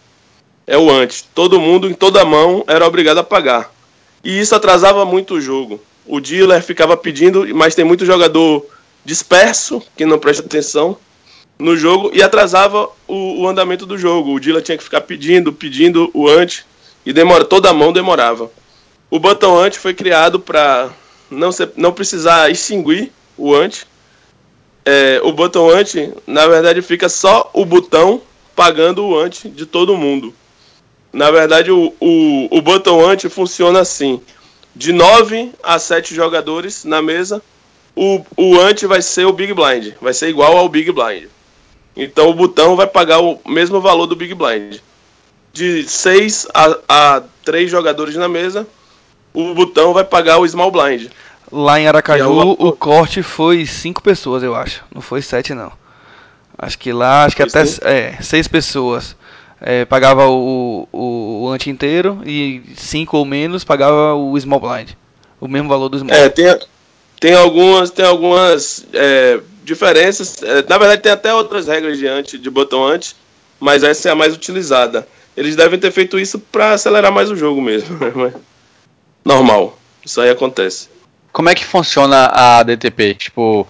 [0.67, 1.23] É o ante.
[1.33, 3.71] Todo mundo, em toda mão, era obrigado a pagar.
[4.21, 5.79] E isso atrasava muito o jogo.
[6.05, 8.65] O dealer ficava pedindo, mas tem muito jogador
[9.05, 10.97] disperso, que não presta atenção
[11.59, 14.33] no jogo, e atrasava o, o andamento do jogo.
[14.33, 16.65] O dealer tinha que ficar pedindo, pedindo o ante,
[17.05, 18.49] e demora, toda a mão demorava.
[19.11, 20.89] O botão ante foi criado para
[21.29, 23.85] não, não precisar extinguir o ante.
[24.85, 28.21] É, o botão ante, na verdade, fica só o botão
[28.55, 30.33] pagando o ante de todo mundo.
[31.11, 34.21] Na verdade, o, o, o botão ante funciona assim:
[34.75, 37.41] de 9 a 7 jogadores na mesa,
[37.95, 41.27] o, o ante vai ser o Big Blind, vai ser igual ao Big Blind.
[42.01, 44.77] Então o botão vai pagar o mesmo valor do Big Blind.
[45.51, 48.67] De 6 a, a 3 jogadores na mesa,
[49.33, 51.07] o botão vai pagar o Small Blind.
[51.51, 54.83] Lá em Que é Aracaju, uma- o corte foi cinco pessoas, eu acho.
[54.93, 55.71] Não foi sete, não.
[56.57, 57.79] Acho que lá, acho que Isso até sim.
[57.83, 59.15] é, seis pessoas
[59.59, 64.89] é, pagava o, o, o ante inteiro e cinco ou menos pagava o small blind.
[65.41, 66.15] O mesmo valor do small.
[66.15, 66.45] É, tem,
[67.19, 70.41] tem algumas, tem algumas é, diferenças.
[70.43, 73.15] É, na verdade, tem até outras regras de ante, de botão ante,
[73.59, 75.07] mas essa é a mais utilizada.
[75.37, 77.97] Eles devem ter feito isso para acelerar mais o jogo mesmo.
[79.23, 79.77] Normal.
[80.05, 80.89] Isso aí acontece.
[81.31, 83.13] Como é que funciona a DTP?
[83.15, 83.67] Tipo,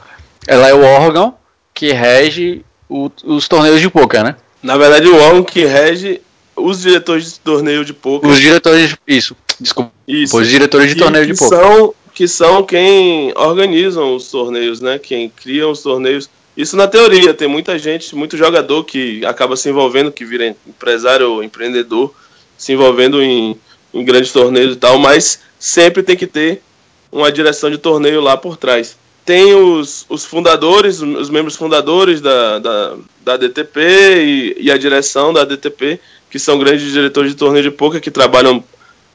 [0.47, 1.35] ela é o órgão
[1.73, 4.35] que rege o- os torneios de poker, né?
[4.63, 6.21] Na verdade, o órgão que rege
[6.55, 8.29] os diretores de torneio de poker.
[8.29, 8.95] Os diretores.
[9.07, 9.91] Isso, desculpa.
[10.07, 10.37] Isso.
[10.37, 11.59] Os diretores de que, torneio de poker.
[11.59, 14.99] São, que são quem organizam os torneios, né?
[14.99, 16.29] Quem criam os torneios.
[16.57, 21.31] Isso na teoria, tem muita gente, muito jogador que acaba se envolvendo, que vira empresário
[21.31, 22.13] ou empreendedor,
[22.57, 23.57] se envolvendo em,
[23.93, 26.61] em grandes torneios e tal, mas sempre tem que ter
[27.09, 28.97] uma direção de torneio lá por trás.
[29.23, 35.31] Tem os, os fundadores, os membros fundadores da, da, da DTP e, e a direção
[35.31, 38.61] da DTP, que são grandes diretores de torneio de poker que trabalham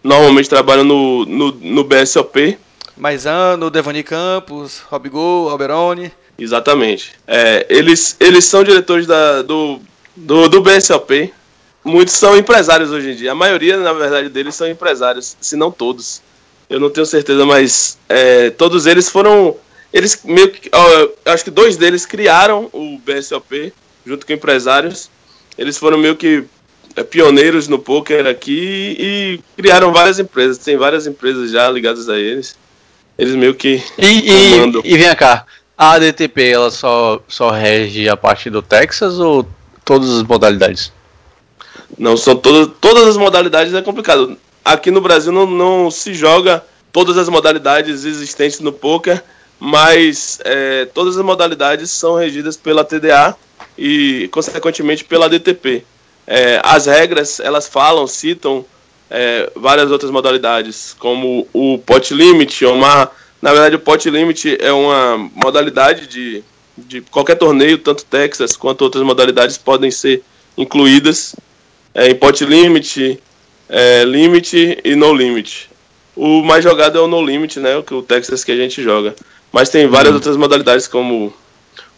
[0.03, 2.57] normalmente trabalham no, no, no BSOP.
[2.97, 6.13] Maisano, Devani Campos, Robigol, Alberoni.
[6.39, 7.13] Exatamente.
[7.27, 9.81] É, eles, eles são diretores da, do,
[10.17, 11.33] do, do BSOP.
[11.85, 13.33] Muitos são empresários hoje em dia.
[13.33, 16.23] A maioria, na verdade, deles são empresários, se não todos.
[16.69, 19.57] Eu não tenho certeza, mas é, todos eles foram.
[19.93, 20.71] Eles meio que.
[20.73, 23.73] ó, acho que dois deles criaram o BSOP
[24.05, 25.11] junto com empresários.
[25.59, 26.45] Eles foram meio que
[26.97, 30.59] é, pioneiros no poker aqui e criaram várias empresas.
[30.59, 32.57] Tem várias empresas já ligadas a eles.
[33.19, 35.47] Eles meio que E, e, e vem cá,
[35.77, 39.47] a ADTP ela só, só rege a parte do Texas ou
[39.85, 40.93] todas as modalidades?
[41.99, 44.37] Não, são todas, todas as modalidades é complicado.
[44.65, 49.23] Aqui no Brasil não, não se joga todas as modalidades existentes no poker,
[49.61, 53.37] mas é, todas as modalidades são regidas pela TDA
[53.77, 55.85] e, consequentemente, pela DTP.
[56.27, 58.65] É, as regras, elas falam, citam
[59.17, 63.09] é, várias outras modalidades, como o pot limit, uma,
[63.41, 66.43] na verdade o pot limit é uma modalidade de,
[66.77, 70.23] de qualquer torneio, tanto Texas quanto outras modalidades podem ser
[70.59, 71.37] incluídas
[71.95, 73.21] é, em pot limit,
[73.69, 75.71] é, limit e no limit.
[76.17, 77.77] O mais jogado é o no limit, né?
[77.77, 79.15] O Texas que a gente joga.
[79.53, 80.17] Mas tem várias Uhum.
[80.17, 81.33] outras modalidades como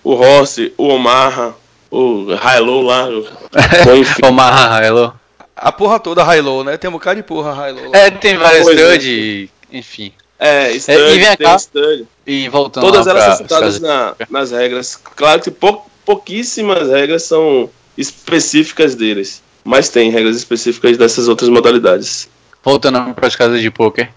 [0.04, 1.54] o Rossi, o Omaha,
[1.90, 3.08] o High-Low lá.
[3.08, 3.26] o-.
[4.28, 5.12] Omaha, hello.
[5.56, 6.76] A porra toda high-low, né?
[6.76, 7.90] Tem um bocado de porra high-low.
[7.90, 7.98] lá.
[7.98, 8.94] É, tem várias Pois é.
[8.98, 10.12] stud, enfim.
[10.38, 11.58] É, e stud, vem tem cá.
[11.58, 12.06] stud.
[12.26, 14.96] E voltando Todas elas são citadas na- nas regras.
[15.16, 19.42] Claro que pou- pouquíssimas regras são específicas deles.
[19.64, 22.28] Mas tem regras específicas dessas outras modalidades.
[22.62, 24.10] Voltando para as casas de poker,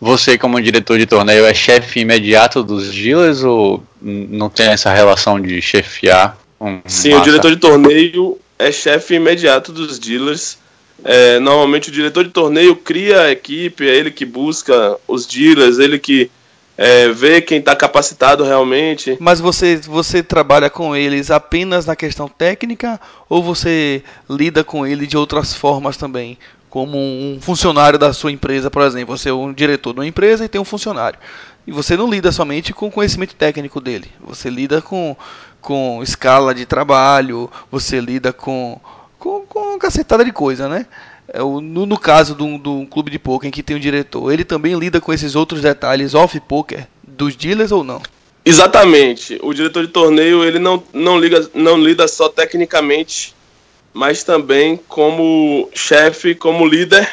[0.00, 5.40] você como diretor de torneio é chefe imediato dos dealers ou não tem essa relação
[5.40, 6.36] de chefiar?
[6.60, 7.24] Um Sim, o massa?
[7.30, 10.58] diretor de torneio é chefe imediato dos dealers.
[11.04, 15.78] É, normalmente o diretor de torneio cria a equipe, é ele que busca os dealers,
[15.78, 16.30] ele que
[16.76, 19.16] é, vê quem está capacitado realmente.
[19.20, 25.06] Mas você, você trabalha com eles apenas na questão técnica ou você lida com ele
[25.06, 26.38] de outras formas também?
[26.68, 29.16] Como um funcionário da sua empresa, por exemplo.
[29.16, 31.18] Você é um diretor de uma empresa e tem um funcionário.
[31.66, 34.10] E você não lida somente com o conhecimento técnico dele.
[34.20, 35.16] Você lida com,
[35.60, 38.78] com escala de trabalho, você lida com,
[39.18, 40.86] com, com uma cacetada de coisa, né?
[41.28, 43.80] É, No, no caso de um, de um clube de poker em que tem um
[43.80, 48.02] diretor, ele também lida com esses outros detalhes off-poker dos dealers ou não?
[48.44, 49.38] Exatamente.
[49.42, 53.34] O diretor de torneio ele não, não, liga, não lida só tecnicamente,
[53.92, 57.08] mas também como chefe, como líder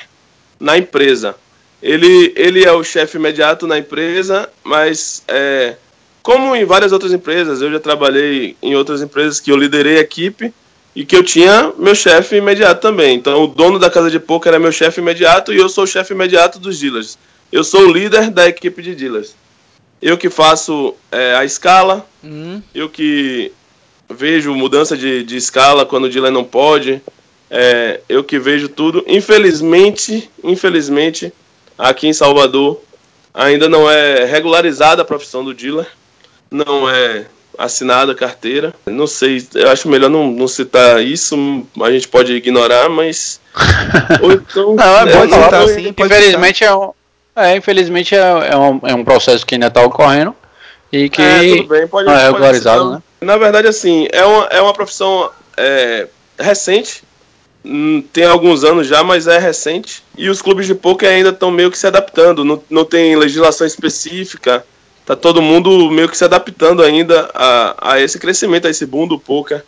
[0.59, 1.35] na empresa.
[1.81, 5.75] Ele, ele é o chefe imediato na empresa, mas é,
[6.21, 10.01] como em várias outras empresas, eu já trabalhei em outras empresas que eu liderei a
[10.01, 10.53] equipe
[10.95, 13.15] e que eu tinha meu chefe imediato também.
[13.15, 15.87] Então o dono da casa de poker é meu chefe imediato e eu sou o
[15.87, 17.17] chefe imediato dos dealers.
[17.51, 19.35] Eu sou o líder da equipe de dealers.
[20.01, 23.51] Eu que faço é, a escala, Hum, eu que
[24.09, 27.01] vejo mudança de, de escala quando o dealer não pode,
[27.49, 29.03] é, eu que vejo tudo.
[29.07, 31.33] Infelizmente, infelizmente,
[31.77, 32.81] aqui em Salvador
[33.33, 35.87] ainda não é regularizada a profissão do dealer,
[36.49, 37.25] não é
[37.57, 38.73] assinada a carteira.
[38.85, 41.35] Não sei, eu acho melhor não, não citar isso,
[41.81, 43.39] a gente pode ignorar, mas.
[44.21, 44.75] Ou então.
[44.75, 46.91] Não, é bom Pode falar, citar, mas sim, pode infelizmente é um,
[47.35, 48.19] é, infelizmente é,
[48.51, 50.35] é um, é um processo que ainda está ocorrendo
[50.91, 52.95] e que É, tudo bem, pode, não é regularizado, citar.
[52.95, 53.01] né?
[53.21, 57.03] Na verdade, assim, é uma, é uma profissão é, recente,
[57.65, 60.03] hum, tem alguns anos já, mas é recente.
[60.17, 63.65] E os clubes de poker ainda estão meio que se adaptando, não, não tem legislação
[63.65, 64.63] específica,
[65.05, 69.07] tá todo mundo meio que se adaptando ainda a, a esse crescimento, a esse boom
[69.07, 69.63] do poker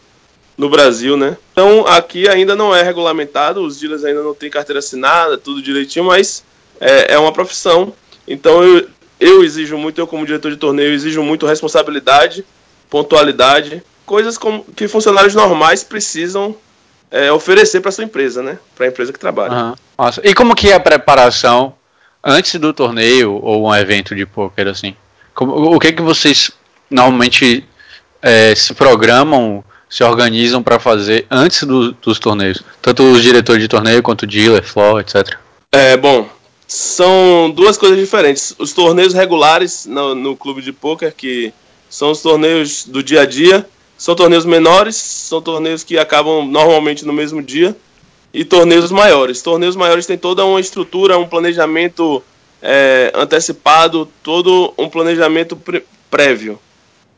[0.58, 1.38] no Brasil, né?
[1.52, 6.06] Então aqui ainda não é regulamentado, os dealers ainda não têm carteira assinada, tudo direitinho,
[6.06, 6.44] mas
[6.80, 7.94] é, é uma profissão.
[8.28, 8.88] Então eu,
[9.20, 12.46] eu exijo muito, eu como diretor de torneio, exijo muito responsabilidade,
[12.90, 16.56] pontualidade, coisas como, que funcionários normais precisam
[17.12, 18.58] é, oferecer para sua empresa, né?
[18.76, 19.54] Para a empresa que trabalha.
[19.54, 19.76] Uhum.
[19.98, 20.22] Nossa.
[20.24, 21.74] E como que é a preparação
[22.24, 24.96] antes do torneio ou um evento de poker assim?
[25.36, 26.50] Como, o que que vocês
[26.90, 27.64] normalmente
[28.22, 32.64] é, se programam, se organizam para fazer antes do, dos torneios?
[32.82, 35.38] Tanto os diretores de torneio quanto dealer, floor, etc.
[35.74, 36.28] É bom.
[36.66, 38.56] São duas coisas diferentes.
[38.58, 41.54] Os torneios regulares no, no clube de poker, que
[41.90, 43.68] são os torneios do dia a dia,
[43.98, 47.76] são torneios menores, são torneios que acabam normalmente no mesmo dia,
[48.34, 49.42] e torneios maiores.
[49.42, 52.24] Torneios maiores têm toda uma estrutura, um planejamento
[52.66, 55.56] é, antecipado, todo um planejamento
[56.10, 56.60] prévio.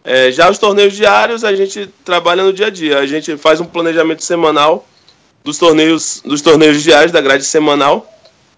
[0.04, 3.00] É, já os torneios diários a gente trabalha no dia a dia.
[3.00, 4.86] A gente faz um planejamento semanal
[5.44, 8.14] dos torneios, dos torneios diários da grade semanal.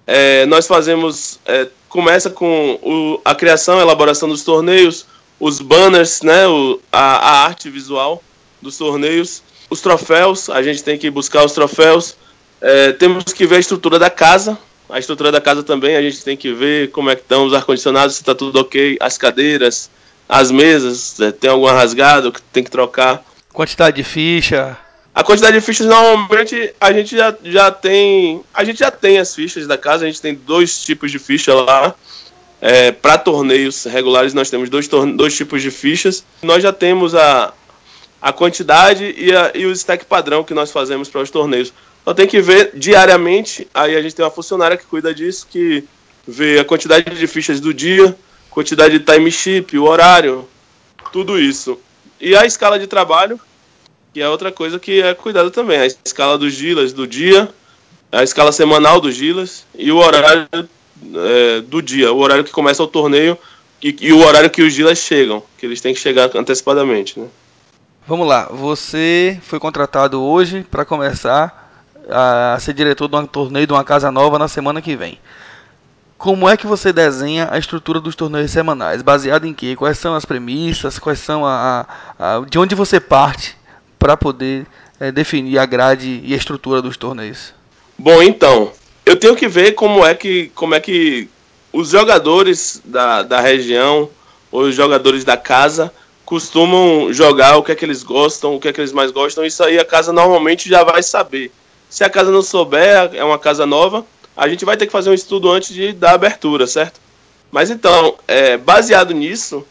[0.08, 5.06] É, nós fazemos, é, começa com o, a criação, a elaboração dos torneios,
[5.39, 8.23] os banners, né, o, a, a arte visual
[8.60, 10.49] dos torneios, os troféus.
[10.49, 12.15] A gente tem que buscar os troféus.
[12.60, 14.58] É, temos que ver a estrutura da casa.
[14.89, 17.54] A estrutura da casa também a gente tem que ver como é que estão os
[17.54, 19.89] ar condicionados, se está tudo ok, as cadeiras,
[20.28, 23.23] as mesas, é, tem alguma rasgada que tem que trocar.
[23.54, 24.78] Quantidade de ficha.
[25.13, 28.41] A quantidade de fichas normalmente a gente já, já tem.
[28.54, 31.54] A gente já tem as fichas da casa, a gente tem dois tipos de ficha
[31.54, 31.93] lá.
[32.62, 36.23] É, para torneios regulares nós temos dois, dois tipos de fichas.
[36.41, 37.54] Nós já temos a,
[38.21, 41.73] a quantidade e, a, e o stack padrão que nós fazemos para os torneios.
[42.03, 45.83] Só tem que ver diariamente, aí a gente tem uma funcionária que cuida disso, que
[46.27, 48.15] vê a quantidade de fichas do dia,
[48.49, 50.47] quantidade de time chip, o horário,
[51.12, 51.79] tudo isso.
[52.19, 53.39] E a escala de trabalho,
[54.13, 55.79] que é outra coisa que é cuidado também.
[55.79, 57.49] A escala dos gilas do dia,
[58.12, 62.83] a escala semanal dos gilas e o horário é, do dia, o horário que começa
[62.83, 63.38] o torneio
[63.81, 67.19] e, e, o horário que os gilas chegam, que eles têm que chegar antecipadamente.
[67.19, 67.27] Né?
[68.05, 71.68] Vamos lá, você foi contratado hoje para começar
[72.12, 75.19] a ser diretor de um torneio de uma casa nova na semana que vem.
[76.17, 79.02] Como é que você desenha a estrutura dos torneios semanais?
[79.02, 79.76] Baseado em quê?
[79.76, 81.00] Quais são as premissas?
[81.00, 81.86] Quais são a,
[82.19, 83.56] a, de onde você parte
[83.98, 84.67] para poder
[85.00, 87.54] é, definir a grade e a estrutura dos torneios?
[87.98, 88.72] Bom, então
[89.06, 91.30] eu tenho que ver como é que como é que
[91.72, 94.10] os jogadores da, da região
[94.52, 95.93] ou os jogadores da casa
[96.26, 99.45] costumam jogar, o que é que eles gostam, o que é que eles mais gostam.
[99.45, 101.52] Isso aí a casa normalmente já vai saber.
[101.89, 104.06] Se a casa não souber, é uma casa nova,
[104.38, 106.99] a gente vai ter que fazer um estudo antes de dar abertura, certo?
[107.52, 109.65] Mas então, é, baseado nisso,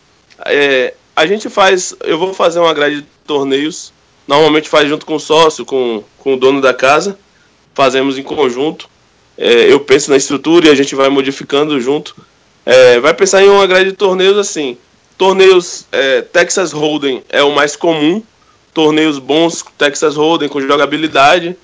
[0.44, 1.94] é, a gente faz.
[2.00, 3.92] Eu vou fazer uma grade de torneios.
[4.26, 7.18] Normalmente faz junto com o sócio, com, com o dono da casa.
[7.74, 8.88] Fazemos em conjunto.
[9.36, 12.14] É, eu penso na estrutura e a gente vai modificando junto.
[12.66, 14.76] É, vai pensar em uma grade de torneios assim.
[15.16, 18.22] Torneios é, Texas Hold'em é o mais comum.
[18.74, 21.56] Torneios bons Texas Hold'em com jogabilidade.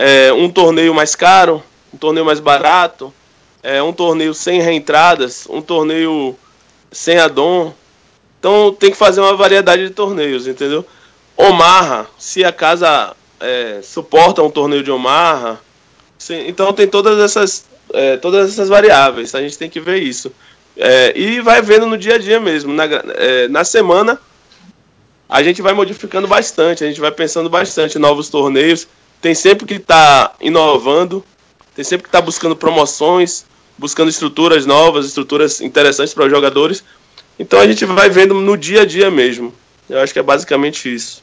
[0.00, 1.60] É, um torneio mais caro,
[1.92, 3.12] um torneio mais barato,
[3.64, 6.36] é, um torneio sem reentradas, um torneio
[6.92, 7.74] sem addon.
[8.38, 10.86] Então tem que fazer uma variedade de torneios, entendeu?
[11.36, 15.60] Omarra, se a casa é, suporta um torneio de Omarra,
[16.16, 20.32] sim, então tem todas essas, é, todas essas variáveis, a gente tem que ver isso.
[20.76, 22.72] É, e vai vendo no dia a dia mesmo.
[22.72, 24.20] Na, é, na semana,
[25.28, 28.86] a gente vai modificando bastante, a gente vai pensando bastante em novos torneios.
[29.20, 31.24] Tem sempre que estar tá inovando,
[31.74, 33.44] tem sempre que estar tá buscando promoções,
[33.76, 36.84] buscando estruturas novas, estruturas interessantes para os jogadores.
[37.38, 39.54] Então a gente vai vendo no dia a dia mesmo.
[39.88, 41.22] Eu acho que é basicamente isso.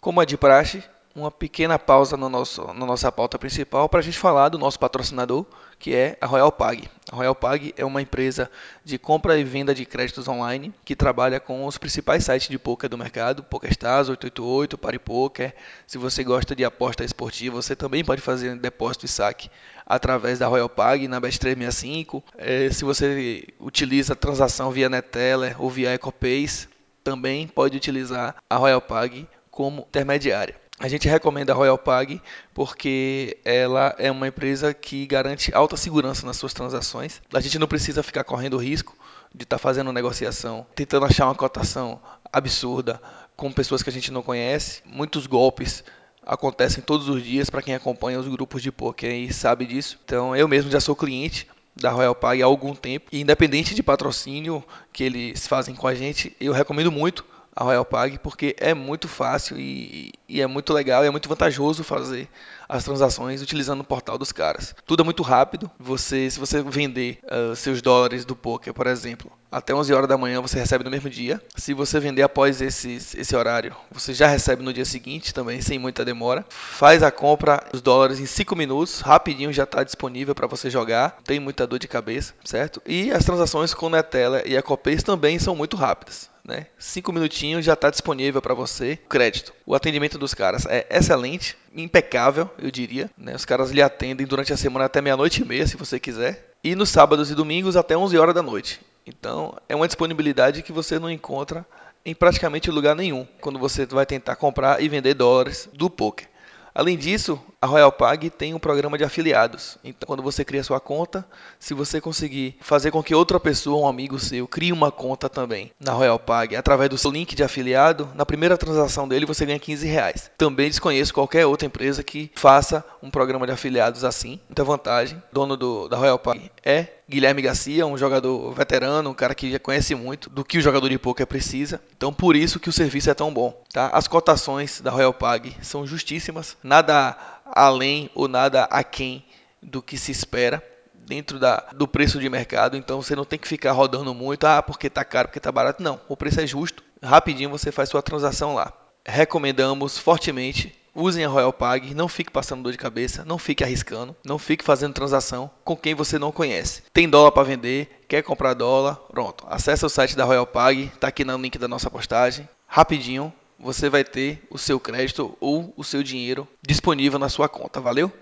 [0.00, 0.82] Como é de praxe,
[1.14, 4.78] uma pequena pausa no nosso, na nossa pauta principal para a gente falar do nosso
[4.78, 5.44] patrocinador,
[5.84, 6.88] que é a Royal Pag.
[7.12, 8.50] A Royal Pag é uma empresa
[8.82, 12.88] de compra e venda de créditos online que trabalha com os principais sites de poker
[12.88, 15.54] do mercado, PokerStars, 888, PariPoker.
[15.86, 19.50] Se você gosta de aposta esportiva, você também pode fazer depósito e saque
[19.84, 22.22] através da Royal Pag na Bet365.
[22.38, 26.66] É, se você utiliza transação via Neteller ou via EcoPays,
[27.04, 30.56] também pode utilizar a Royal Pag como intermediária.
[30.84, 32.20] A gente recomenda a Royal Pag
[32.52, 37.22] porque ela é uma empresa que garante alta segurança nas suas transações.
[37.32, 38.94] A gente não precisa ficar correndo risco
[39.34, 41.98] de estar tá fazendo negociação, tentando achar uma cotação
[42.30, 43.00] absurda
[43.34, 44.82] com pessoas que a gente não conhece.
[44.84, 45.82] Muitos golpes
[46.22, 49.98] acontecem todos os dias para quem acompanha os grupos de poker e sabe disso.
[50.04, 53.82] Então eu mesmo já sou cliente da Royal Pag há algum tempo e independente de
[53.82, 54.62] patrocínio
[54.92, 57.24] que eles fazem com a gente, eu recomendo muito
[57.54, 61.28] a Royal Pag porque é muito fácil e, e é muito legal e é muito
[61.28, 62.28] vantajoso fazer
[62.68, 64.74] as transações utilizando o portal dos caras.
[64.86, 65.70] Tudo é muito rápido.
[65.78, 70.18] Você, se você vender uh, seus dólares do poker, por exemplo, até 11 horas da
[70.18, 71.40] manhã você recebe no mesmo dia.
[71.54, 75.78] Se você vender após esse, esse horário, você já recebe no dia seguinte também, sem
[75.78, 76.44] muita demora.
[76.48, 81.14] Faz a compra dos dólares em 5 minutos, rapidinho já está disponível para você jogar.
[81.16, 82.82] Não tem muita dor de cabeça, certo?
[82.86, 86.66] E as transações com Netela e a Copace também são muito rápidas né?
[86.78, 88.96] Cinco minutinhos já está disponível para você.
[89.08, 89.52] Crédito.
[89.64, 93.10] O atendimento dos caras é excelente, impecável, eu diria.
[93.16, 93.34] Né?
[93.34, 96.52] Os caras lhe atendem durante a semana até meia-noite e meia, se você quiser.
[96.62, 98.80] E nos sábados e domingos até 11 horas da noite.
[99.06, 101.66] Então, é uma disponibilidade que você não encontra
[102.04, 106.28] em praticamente lugar nenhum quando você vai tentar comprar e vender dólares do poker.
[106.74, 109.78] Além disso, a Royal Pag tem um programa de afiliados.
[109.84, 111.24] Então, quando você cria sua conta,
[111.58, 115.70] se você conseguir fazer com que outra pessoa, um amigo seu, crie uma conta também
[115.78, 119.58] na Royal Pag através do seu link de afiliado, na primeira transação dele você ganha
[119.58, 120.30] 15 reais.
[120.36, 124.40] Também desconheço qualquer outra empresa que faça um programa de afiliados assim.
[124.48, 125.22] Muita vantagem.
[125.32, 129.58] Dono do, da Royal Pag é Guilherme Garcia, um jogador veterano, um cara que já
[129.58, 131.80] conhece muito do que o jogador de poker precisa.
[131.96, 133.88] Então, por isso que o serviço é tão bom, tá?
[133.88, 139.24] As cotações da Royal Pag são justíssimas, nada além ou nada aquém
[139.62, 140.62] do que se espera
[140.94, 142.76] dentro da, do preço de mercado.
[142.76, 145.82] Então, você não tem que ficar rodando muito, ah, porque tá caro, porque tá barato.
[145.82, 146.82] Não, o preço é justo.
[147.02, 148.72] Rapidinho você faz sua transação lá.
[149.04, 154.14] Recomendamos fortemente Usem a Royal Pag, não fique passando dor de cabeça, não fique arriscando,
[154.24, 156.84] não fique fazendo transação com quem você não conhece.
[156.92, 159.44] Tem dólar para vender, quer comprar dólar, pronto.
[159.48, 162.48] Acesse o site da Royal Pag, tá aqui no link da nossa postagem.
[162.68, 167.80] Rapidinho, você vai ter o seu crédito ou o seu dinheiro disponível na sua conta,
[167.80, 168.12] valeu?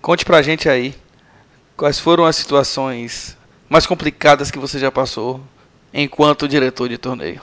[0.00, 0.94] Conte pra gente aí
[1.76, 3.36] quais foram as situações
[3.68, 5.40] mais complicadas que você já passou
[5.92, 7.42] enquanto diretor de torneio.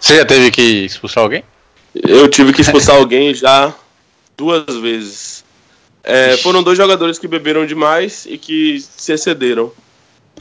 [0.00, 1.44] Você já teve que expulsar alguém?
[1.94, 3.74] Eu tive que expulsar alguém já
[4.36, 5.44] duas vezes.
[6.02, 9.72] É, foram dois jogadores que beberam demais e que se excederam.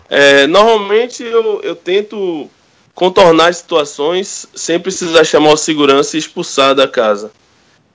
[0.09, 2.49] É, normalmente eu, eu tento
[2.93, 7.31] contornar as situações sem precisar chamar o segurança e expulsar da casa.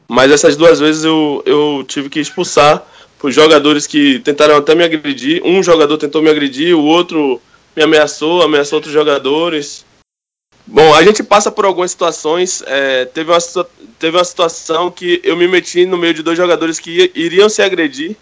[0.09, 2.83] Mas essas duas vezes eu, eu tive que expulsar
[3.19, 5.43] por jogadores que tentaram até me agredir.
[5.45, 7.41] Um jogador tentou me agredir, o outro
[7.77, 9.85] me ameaçou, ameaçou outros jogadores.
[10.71, 12.63] Bom, a gente passa por algumas situações.
[12.67, 13.39] É, teve, uma,
[13.99, 17.63] teve uma situação que eu me meti no meio de dois jogadores que iriam se
[17.63, 18.15] agredir.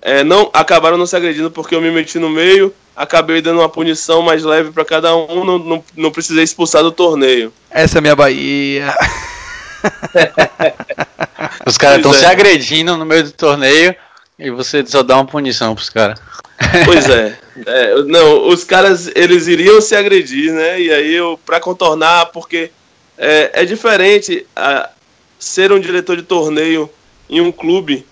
[0.00, 2.72] É, não acabaram não se agredindo porque eu me meti no meio.
[2.94, 5.44] Acabei dando uma punição mais leve para cada um.
[5.44, 7.52] Não, não, não precisei expulsar do torneio.
[7.68, 8.86] Essa é a minha Bahia.
[11.66, 12.18] Os caras estão é.
[12.18, 13.92] se agredindo no meio do torneio
[14.38, 16.20] e você só dá uma punição pros caras.
[16.84, 17.38] Pois é.
[17.66, 18.02] é.
[18.04, 20.80] Não, os caras eles iriam se agredir, né?
[20.80, 22.70] E aí eu para contornar, porque
[23.18, 24.90] é, é diferente a,
[25.38, 26.88] ser um diretor de torneio
[27.28, 28.06] em um clube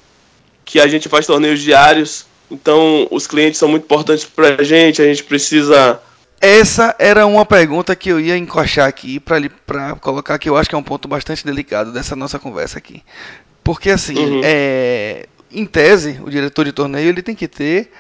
[0.65, 2.27] que a gente faz torneios diários.
[2.51, 5.01] Então os clientes são muito importantes para a gente.
[5.01, 6.01] A gente precisa
[6.41, 10.75] essa era uma pergunta que eu ia encoxar aqui para colocar que eu acho que
[10.75, 13.03] é um ponto bastante delicado dessa nossa conversa aqui.
[13.63, 14.41] Porque assim, uhum.
[14.43, 17.91] é, em tese, o diretor de torneio ele tem que ter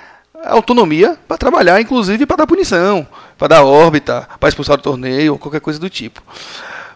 [0.44, 5.61] autonomia para trabalhar, inclusive para dar punição, para dar órbita, para expulsar do torneio, qualquer
[5.61, 6.22] coisa do tipo.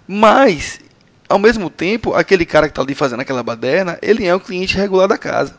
[0.06, 0.80] Mas,
[1.28, 4.76] ao mesmo tempo, aquele cara que está ali fazendo aquela baderna, ele é um cliente
[4.76, 5.56] regular da casa.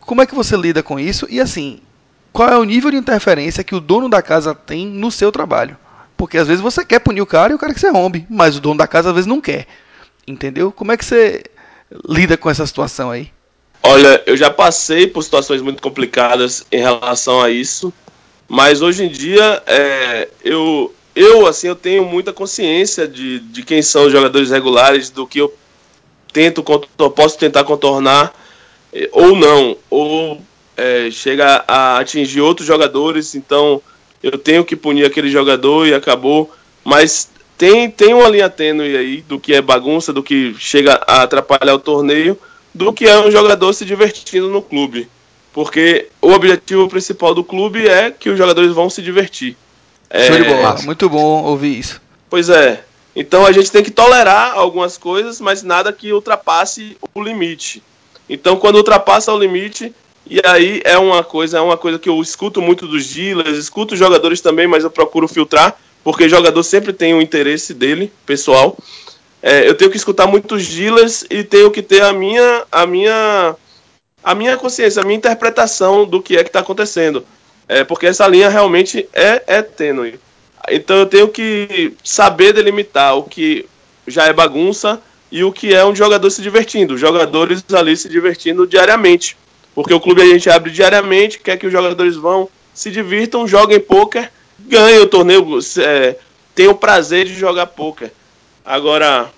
[0.00, 1.26] Como é que você lida com isso?
[1.28, 1.80] E assim,
[2.32, 5.76] qual é o nível de interferência que o dono da casa tem no seu trabalho?
[6.16, 8.56] Porque às vezes você quer punir o cara e o cara que você rompe, mas
[8.56, 9.66] o dono da casa às vezes não quer.
[10.26, 10.72] Entendeu?
[10.72, 11.44] Como é que você
[12.08, 13.30] lida com essa situação aí?
[13.82, 17.92] Olha, eu já passei por situações muito complicadas em relação a isso,
[18.48, 23.80] mas hoje em dia é, eu, eu assim eu tenho muita consciência de, de quem
[23.80, 25.54] são os jogadores regulares, do que eu
[26.32, 28.34] tento posso tentar contornar
[28.92, 30.40] é, ou não, ou
[30.76, 33.80] é, chega a atingir outros jogadores, então
[34.22, 36.50] eu tenho que punir aquele jogador e acabou,
[36.84, 41.22] mas tem, tem uma linha tênue aí do que é bagunça, do que chega a
[41.22, 42.38] atrapalhar o torneio
[42.78, 45.08] do que é um jogador se divertindo no clube.
[45.52, 49.56] Porque o objetivo principal do clube é que os jogadores vão se divertir.
[50.10, 50.40] Show é...
[50.40, 52.00] de bola, muito bom ouvir isso.
[52.30, 52.84] Pois é.
[53.16, 57.82] Então a gente tem que tolerar algumas coisas, mas nada que ultrapasse o limite.
[58.30, 59.92] Então quando ultrapassa o limite,
[60.24, 63.94] e aí é uma coisa, é uma coisa que eu escuto muito dos dealers, escuto
[63.94, 68.76] os jogadores também, mas eu procuro filtrar, porque jogador sempre tem o interesse dele, pessoal
[69.42, 73.54] é, eu tenho que escutar muitos dealers e tenho que ter a minha, a minha,
[74.22, 77.24] a minha consciência, a minha interpretação do que é que está acontecendo.
[77.68, 80.18] É, porque essa linha realmente é, é tênue.
[80.70, 83.66] Então eu tenho que saber delimitar o que
[84.06, 86.96] já é bagunça e o que é um jogador se divertindo.
[86.96, 89.36] Jogadores ali se divertindo diariamente.
[89.74, 93.78] Porque o clube a gente abre diariamente, quer que os jogadores vão, se divirtam, joguem
[93.78, 95.46] pôquer, ganhem o torneio,
[95.78, 96.16] é,
[96.54, 98.12] tenham o prazer de jogar pôquer.
[98.68, 99.30] Agora,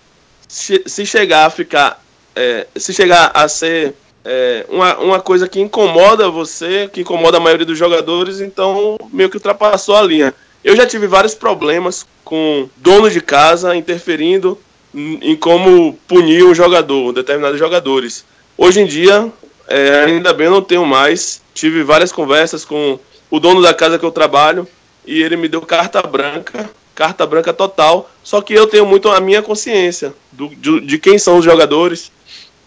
[0.49, 2.03] se, se, chegar a ficar.
[2.35, 7.41] É, se chegar a ser é, uma, uma coisa que incomoda você, que incomoda a
[7.41, 10.35] maioria dos jogadores, então meio que ultrapassou a linha.
[10.65, 14.59] Eu já tive vários problemas com dono de casa interferindo
[14.93, 18.25] em como punir um jogador, determinados jogadores.
[18.59, 19.33] Hoje em dia,
[19.69, 21.41] é, ainda bem não tenho mais.
[21.55, 22.99] Tive várias conversas com
[23.31, 24.67] o dono da casa que eu trabalho
[25.07, 26.69] e ele me deu carta branca,
[27.01, 28.11] carta branca total.
[28.23, 32.13] Só que eu tenho muito a minha consciência do, de, de quem são os jogadores.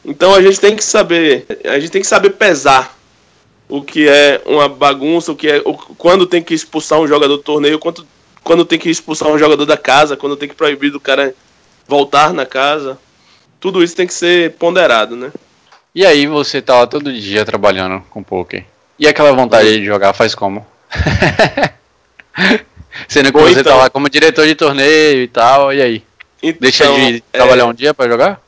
[0.04, 2.98] Então a gente tem que saber, a gente tem que saber pesar
[3.70, 7.38] o que é uma bagunça, o que é o, quando tem que expulsar um jogador
[7.38, 8.08] do torneio, quando,
[8.44, 11.36] quando tem que expulsar um jogador da casa, quando tem que proibir do cara
[11.88, 12.98] voltar na casa.
[13.60, 15.32] Tudo isso tem que ser ponderado, né?
[15.94, 18.66] E aí você tá lá todo dia trabalhando com poker.
[18.98, 20.66] E aquela vontade de jogar faz como?
[23.08, 25.82] Sendo que Bom, você tá então, tá lá como diretor de torneio e tal, e
[25.82, 26.04] aí?
[26.42, 27.38] Então, Deixa de é...
[27.38, 28.42] trabalhar um dia para jogar?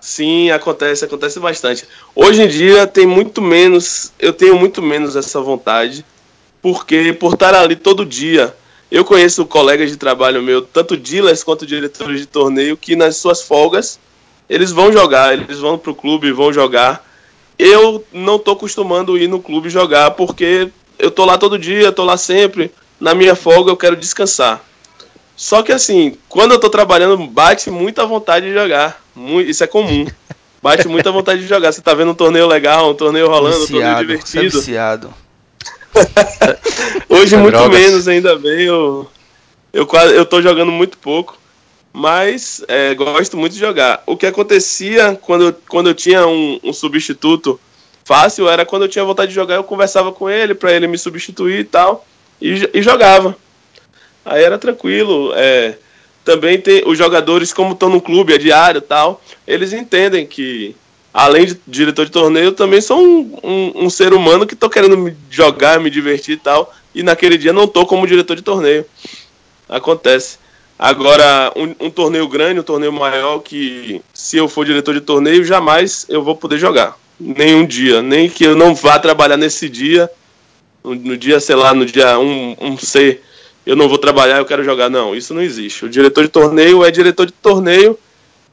[0.00, 1.84] Sim, acontece, acontece bastante.
[2.14, 6.04] Hoje em dia tem muito menos, eu tenho muito menos essa vontade,
[6.62, 8.54] porque por estar ali todo dia
[8.90, 13.42] eu conheço colegas de trabalho meu, tanto dealers quanto diretores de torneio, que nas suas
[13.42, 13.98] folgas
[14.48, 17.06] eles vão jogar, eles vão pro clube, vão jogar.
[17.58, 22.04] Eu não tô acostumando ir no clube jogar porque eu tô lá todo dia, tô
[22.04, 22.72] lá sempre.
[23.00, 24.62] Na minha folga eu quero descansar.
[25.34, 29.02] Só que assim, quando eu tô trabalhando, bate muita vontade de jogar.
[29.46, 30.06] Isso é comum.
[30.62, 31.72] Bate muita vontade de jogar.
[31.72, 34.58] Você tá vendo um torneio legal, um torneio rolando, viciado, um torneio divertido.
[34.58, 35.14] Viciado.
[37.08, 37.80] Hoje é muito drogas.
[37.80, 38.66] menos, ainda bem.
[38.66, 39.08] Eu,
[39.72, 41.38] eu, quase, eu tô jogando muito pouco,
[41.92, 44.02] mas é, gosto muito de jogar.
[44.06, 47.58] O que acontecia quando, quando eu tinha um, um, substituto
[48.04, 50.98] fácil era quando eu tinha vontade de jogar, eu conversava com ele para ele me
[50.98, 52.06] substituir e tal,
[52.40, 53.36] e, e jogava.
[54.24, 55.32] Aí era tranquilo.
[55.34, 55.76] É,
[56.24, 60.76] também tem os jogadores, como estão no clube, é diário tal, eles entendem que
[61.12, 64.96] além de diretor de torneio, também sou um, um, um ser humano que estou querendo
[64.96, 66.72] me jogar, me divertir e tal.
[66.94, 68.84] E naquele dia não estou como diretor de torneio.
[69.68, 70.38] Acontece.
[70.78, 75.44] Agora, um, um, torneio grande, um torneio maior, que se eu for diretor de torneio,
[75.44, 76.96] jamais eu vou poder jogar.
[77.18, 78.02] Nenhum dia.
[78.02, 80.10] Nem que eu não vá trabalhar nesse dia.
[80.82, 83.20] No, no dia, sei lá, no dia 1, um, um C,
[83.66, 84.88] eu não vou trabalhar, eu quero jogar.
[84.88, 85.84] Não, isso não existe.
[85.84, 87.98] O diretor de torneio é diretor de torneio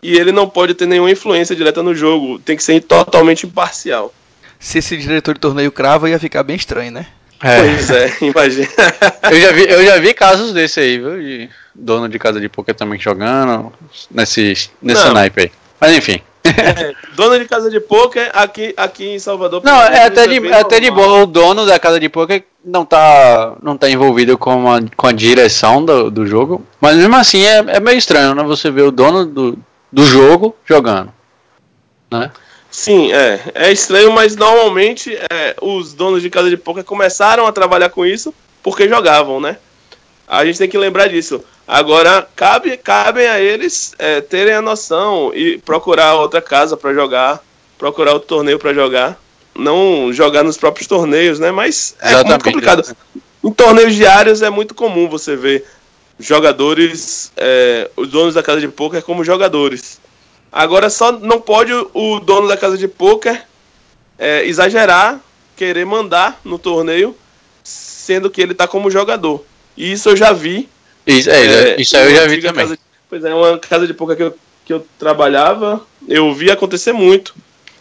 [0.01, 4.13] e ele não pode ter nenhuma influência direta no jogo, tem que ser totalmente imparcial.
[4.59, 7.07] Se esse diretor de torneio crava, ia ficar bem estranho, né?
[7.41, 7.61] É.
[7.61, 8.67] Pois é, imagina.
[9.31, 11.19] eu, já vi, eu já vi casos desse aí, viu?
[11.19, 13.71] De dono de casa de poker também jogando
[14.09, 15.13] nesse, nesse não.
[15.13, 15.51] naipe aí.
[15.79, 16.21] Mas enfim.
[16.47, 19.61] É, dono de casa de poker aqui, aqui em Salvador.
[19.63, 21.23] Não, é até, de, é até de boa.
[21.23, 25.11] O dono da casa de poker não tá, não tá envolvido com a, com a
[25.11, 26.63] direção do, do jogo.
[26.79, 28.43] Mas mesmo assim é, é meio estranho, né?
[28.43, 29.57] Você vê o dono do,
[29.91, 31.11] do jogo jogando.
[32.11, 32.31] Né?
[32.69, 33.39] Sim, é.
[33.55, 38.05] É estranho, mas normalmente é, os donos de casa de poker começaram a trabalhar com
[38.05, 39.57] isso porque jogavam, né?
[40.27, 41.41] A gente tem que lembrar disso.
[41.67, 47.43] Agora, cabe, cabem a eles é, terem a noção e procurar outra casa para jogar,
[47.77, 49.19] procurar outro torneio para jogar.
[49.53, 51.51] Não jogar nos próprios torneios, né?
[51.51, 52.29] Mas é Exatamente.
[52.29, 52.97] muito complicado.
[53.43, 55.65] Em torneios diários é muito comum você ver
[56.19, 59.99] jogadores, é, os donos da casa de poker como jogadores.
[60.51, 63.45] Agora só não pode o dono da casa de poker
[64.17, 65.19] é, exagerar,
[65.55, 67.15] querer mandar no torneio,
[67.63, 69.43] sendo que ele está como jogador.
[69.75, 70.69] E isso eu já vi.
[71.07, 72.67] Isso, é, é isso eu já vi também.
[72.67, 72.79] De,
[73.09, 77.33] pois é, uma casa de poker que eu, que eu trabalhava, eu vi acontecer muito.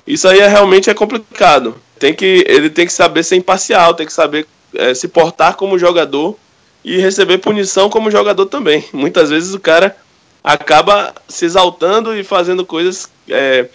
[0.07, 1.75] Isso aí é, realmente é complicado.
[1.99, 5.79] Tem que, ele tem que saber ser imparcial, tem que saber é, se portar como
[5.79, 6.37] jogador
[6.85, 8.85] e receber punição como jogador também.
[8.93, 9.97] Muitas vezes o cara
[10.45, 13.67] acaba se exaltando e fazendo coisas é,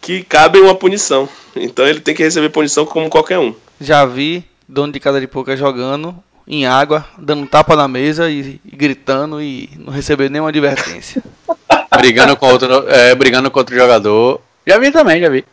[0.00, 1.28] que cabem uma punição.
[1.54, 3.54] Então ele tem que receber punição como qualquer um.
[3.80, 6.16] Já vi dono de casa de poker jogando
[6.46, 11.22] em água, dando tapa na mesa e, e gritando e não receber nenhuma advertência.
[11.98, 14.40] brigando com outro, é, brigando com outro jogador.
[14.66, 15.44] Já vi também, já vi.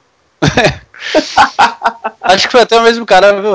[2.22, 3.54] Acho que foi até o mesmo cara, viu,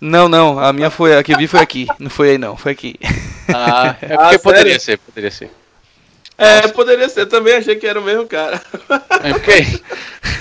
[0.00, 1.86] não, não, a minha foi, a que vi foi aqui.
[1.96, 2.96] Não foi aí não, foi aqui.
[3.54, 5.48] Ah, é porque ah, poderia ser, poderia ser.
[6.38, 7.26] É, poderia ser.
[7.26, 8.60] Também achei que era o mesmo cara.
[9.22, 9.80] É porque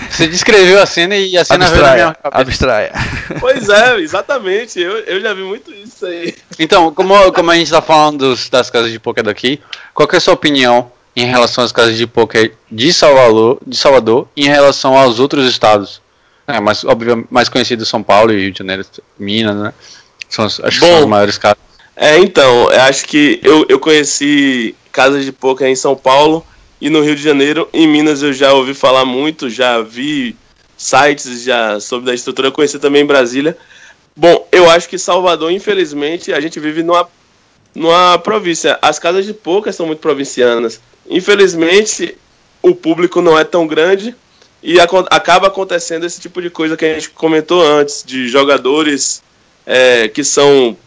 [0.10, 2.32] você descreveu a cena e a cena veio na minha Abstraia.
[2.32, 2.42] cabeça.
[2.42, 2.92] Abstraia.
[3.40, 4.80] Pois é, exatamente.
[4.80, 6.34] Eu, eu já vi muito isso aí.
[6.58, 9.60] Então, como, como a gente tá falando dos- das casas de poker daqui,
[9.94, 13.78] qual que é a sua opinião em relação às casas de poker de Salvador, de
[13.78, 16.02] Salvador em relação aos outros estados?
[16.48, 18.86] É, mais, óbvio, mais conhecidos São Paulo e Rio de Janeiro,
[19.20, 19.74] Minas, né?
[20.30, 20.92] São, as- acho que Bom.
[20.94, 21.58] são as maiores casas.
[21.96, 26.46] É, então, eu acho que eu, eu conheci casas de poker em São Paulo
[26.80, 27.68] e no Rio de Janeiro.
[27.74, 30.36] Em Minas eu já ouvi falar muito, já vi
[30.78, 32.52] sites já sobre da estrutura.
[32.52, 33.58] Conheci também em Brasília.
[34.16, 37.08] Bom, eu acho que Salvador, infelizmente, a gente vive numa,
[37.74, 38.78] numa província.
[38.82, 40.82] As casas de poker são muito provincianas.
[41.10, 42.18] Infelizmente,
[42.62, 44.16] o público não é tão grande
[44.62, 49.24] e acaba acontecendo esse tipo de coisa que a gente comentou antes, de jogadores
[49.66, 50.78] é, que são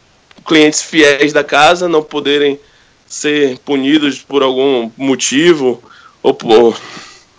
[0.46, 2.60] clientes fiéis da casa não poderem
[3.14, 5.80] ser punidos por algum motivo
[6.20, 6.76] ou por,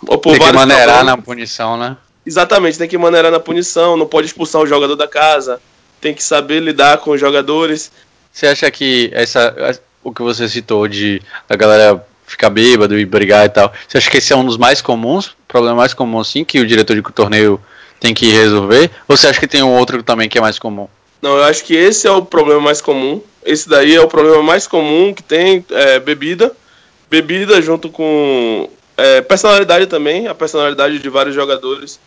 [0.06, 1.98] ou por Tem que maneirar na punição, né?
[2.24, 5.60] Exatamente, tem que maneirar na punição, não pode expulsar o jogador da casa,
[6.00, 7.92] tem que saber lidar com os jogadores.
[8.32, 13.44] Você acha que essa, o que você citou de a galera ficar bêbado e brigar
[13.44, 16.42] e tal, você acha que esse é um dos mais comuns, problema mais comum assim,
[16.42, 17.60] que o diretor de torneio
[18.00, 18.90] tem que resolver?
[19.06, 20.88] Ou você acha que tem um outro também que é mais comum?
[21.20, 23.20] Não, eu acho que esse é o problema mais comum.
[23.46, 26.52] Esse daí é o problema mais comum que tem é, bebida.
[27.08, 32.00] Bebida junto com é, personalidade também, a personalidade de vários jogadores.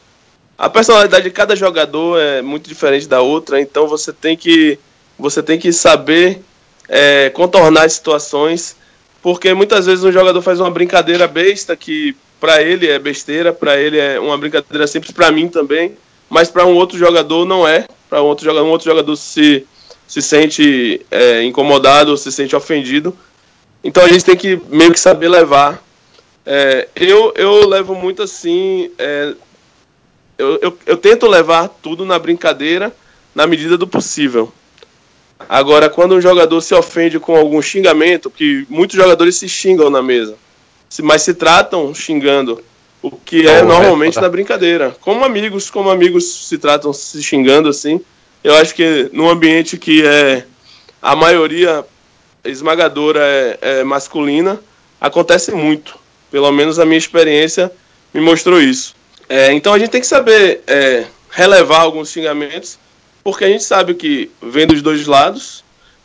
[0.58, 4.78] A personalidade de cada jogador é muito diferente da outra, então você tem que,
[5.18, 6.42] você tem que saber
[6.90, 8.76] é, contornar as situações,
[9.22, 13.80] porque muitas vezes um jogador faz uma brincadeira besta que para ele é besteira, para
[13.80, 15.94] ele é uma brincadeira simples, para mim também,
[16.30, 17.86] mas para um outro jogador não é.
[18.10, 19.66] Para um outro jogador, um outro jogador se,
[20.10, 23.16] se sente é, incomodado, se sente ofendido.
[23.84, 25.82] Então a gente tem que meio que saber levar.
[26.44, 28.90] É, eu, eu levo muito assim.
[28.98, 29.36] é,
[30.36, 32.92] eu, eu, eu tento levar tudo na brincadeira,
[33.36, 34.52] na medida do possível.
[35.48, 40.02] Agora, quando um jogador se ofende com algum xingamento, que muitos jogadores se xingam na
[40.02, 40.36] mesa,
[41.04, 42.64] mas se tratam xingando,
[43.00, 44.96] o que é Oh, normalmente é, na brincadeira.
[45.02, 48.02] Como amigos, como amigos se tratam se xingando assim,
[48.44, 50.46] eu acho que num ambiente que é
[51.02, 51.86] a maioria
[52.44, 54.60] esmagadora é, é masculina,
[55.00, 55.98] acontece muito.
[56.32, 57.72] Pelo menos a minha experiência
[58.14, 58.96] me mostrou isso.
[59.28, 62.80] É, então a gente tem que saber é, relevar alguns xingamentos,
[63.24, 65.64] porque a gente sabe que vem dos dois lados,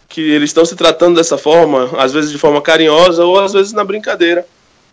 [0.08, 3.72] que eles estão se tratando dessa forma, às vezes de forma carinhosa ou às vezes
[3.72, 4.46] na brincadeira.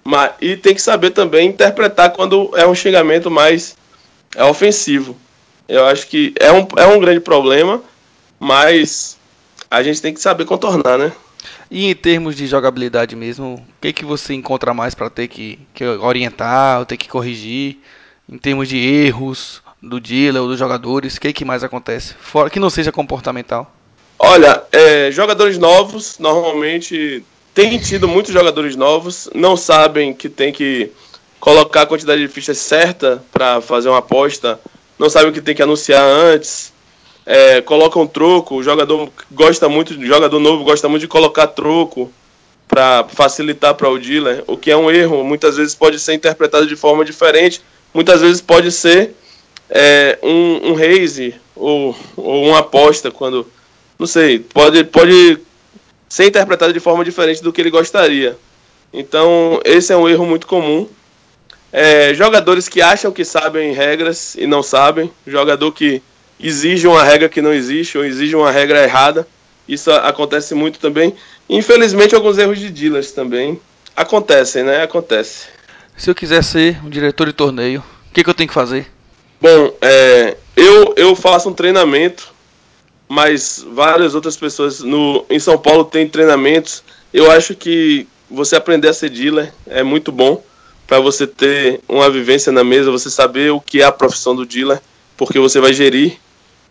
[0.03, 3.75] Mas, e tem que saber também interpretar quando é um xingamento mais
[4.35, 5.15] é ofensivo.
[5.71, 7.81] Eu acho que é um, é um grande problema,
[8.37, 9.17] mas
[9.69, 11.13] a gente tem que saber contornar, né?
[11.69, 15.57] E em termos de jogabilidade mesmo, o que, que você encontra mais para ter que,
[15.73, 17.77] que orientar, ou ter que corrigir?
[18.29, 22.15] Em termos de erros do dealer ou dos jogadores, o que, que mais acontece?
[22.19, 23.73] Fora que não seja comportamental.
[24.19, 30.91] Olha, é, jogadores novos, normalmente tem tido muitos jogadores novos, não sabem que tem que
[31.39, 34.59] colocar a quantidade de fichas certa para fazer uma aposta,
[35.01, 36.71] não sabem que tem que anunciar antes,
[37.25, 42.13] é, colocam troco, o jogador gosta muito, o jogador novo gosta muito de colocar troco
[42.67, 46.67] para facilitar para o dealer, o que é um erro, muitas vezes pode ser interpretado
[46.67, 49.15] de forma diferente, muitas vezes pode ser
[49.71, 53.47] é, um, um raise ou, ou uma aposta quando
[53.97, 55.39] não sei, pode, pode
[56.07, 58.37] ser interpretado de forma diferente do que ele gostaria.
[58.93, 60.87] Então, esse é um erro muito comum.
[61.71, 66.01] É, jogadores que acham que sabem regras e não sabem, jogador que
[66.39, 69.27] exige uma regra que não existe ou exige uma regra errada,
[69.67, 71.15] isso acontece muito também.
[71.49, 73.59] Infelizmente, alguns erros de dealers também
[73.95, 74.83] acontecem, né?
[74.83, 75.45] Acontece.
[75.95, 78.87] Se eu quiser ser um diretor de torneio, o que, que eu tenho que fazer?
[79.39, 82.33] Bom, é, eu, eu faço um treinamento,
[83.07, 86.83] mas várias outras pessoas no, em São Paulo têm treinamentos.
[87.13, 90.43] Eu acho que você aprender a ser dealer é muito bom
[90.91, 94.45] para você ter uma vivência na mesa, você saber o que é a profissão do
[94.45, 94.81] dealer,
[95.15, 96.17] porque você vai gerir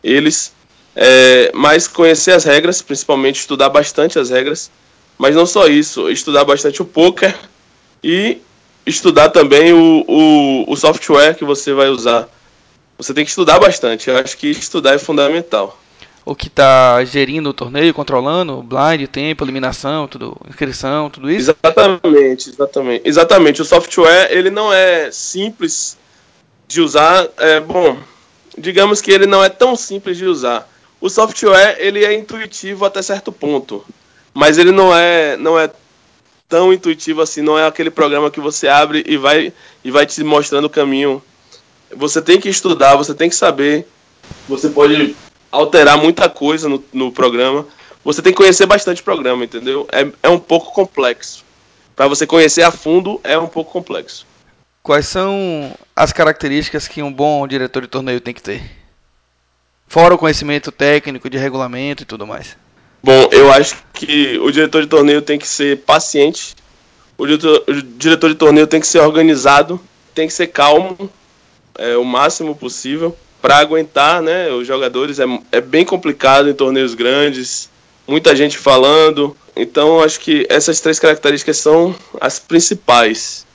[0.05, 0.53] eles.
[0.95, 4.71] É, mas conhecer as regras, principalmente estudar bastante as regras,
[5.17, 7.35] mas não só isso, estudar bastante o poker
[8.05, 8.37] e
[8.85, 12.29] estudar também o, o, o software que você vai usar.
[12.99, 14.11] Você tem que estudar bastante.
[14.11, 15.81] Eu acho que estudar é fundamental.
[16.31, 21.51] O que está gerindo o torneio, controlando, blind, tempo, eliminação, tudo, inscrição, tudo isso?
[21.51, 23.09] Exatamente, exatamente.
[23.09, 23.63] Exatamente.
[23.63, 25.99] O software ele não é simples
[26.69, 27.27] de usar.
[27.37, 27.99] É bom.
[28.57, 30.71] Digamos que ele não é tão simples de usar.
[31.01, 33.85] O software ele é intuitivo até certo ponto,
[34.33, 35.69] mas ele não é não é
[36.49, 39.53] tão intuitivo assim, não é aquele programa que você abre e vai
[39.83, 41.21] e vai te mostrando o caminho.
[41.91, 43.85] Você tem que estudar, você tem que saber.
[44.49, 45.17] Você pode
[45.51, 47.67] alterar muita coisa no, no programa.
[48.05, 49.87] Você tem que conhecer bastante o programa, entendeu?
[49.93, 51.45] É, é um pouco complexo.
[51.95, 54.27] Para você conhecer a fundo, é um pouco complexo.
[54.83, 58.63] Quais são as características que um bom diretor de torneio tem que ter?
[59.87, 62.57] Fora o conhecimento técnico de regulamento e tudo mais.
[63.03, 66.55] Bom, eu acho que o diretor de torneio tem que ser paciente,
[67.19, 69.81] o diretor, o diretor de torneio tem que ser organizado,
[70.15, 71.11] tem que ser calmo,
[71.77, 75.19] é, o máximo possível, para aguentar né, os jogadores.
[75.19, 77.71] É, é bem complicado em torneios grandes,
[78.07, 79.37] muita gente falando.
[79.57, 83.47] Então, acho que essas três características são as principais.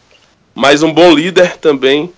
[0.53, 2.11] Mas um bom líder também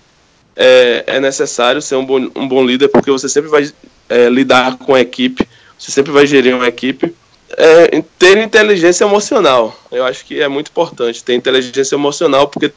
[0.56, 3.70] é, é necessário ser um bom, um bom líder, porque você sempre vai
[4.08, 5.46] é, lidar com a equipe
[5.78, 7.14] você sempre vai gerir uma equipe.
[7.56, 12.72] É, ter inteligência emocional, eu acho que é muito importante ter inteligência emocional, porque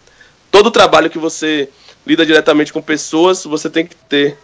[0.49, 1.67] todo trabalho que você
[2.07, 4.37] lida diretamente com pessoas, você tem que ter.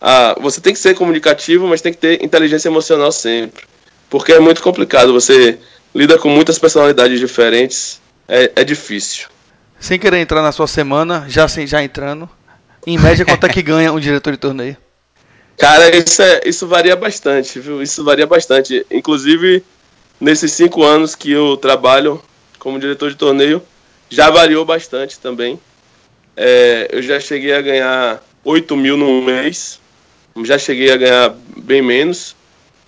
[0.00, 3.64] A, você tem que ser comunicativo, mas tem que ter inteligência emocional sempre.
[4.08, 5.58] Porque é muito complicado, você
[5.94, 9.28] lida com muitas personalidades diferentes, é, é difícil.
[9.80, 12.28] Sem querer entrar na sua semana, já, sem, já entrando,
[12.86, 14.76] em média, quanto é que ganha um diretor de torneio?
[15.58, 17.82] Cara, isso, é, isso varia bastante, viu?
[17.82, 18.86] Isso varia bastante.
[18.90, 19.64] Inclusive,
[20.20, 22.22] nesses cinco anos que eu trabalho
[22.58, 23.62] como diretor de torneio,
[24.08, 25.58] já variou bastante também.
[26.36, 29.80] É, eu já cheguei a ganhar 8 mil no mês,
[30.44, 32.36] já cheguei a ganhar bem menos.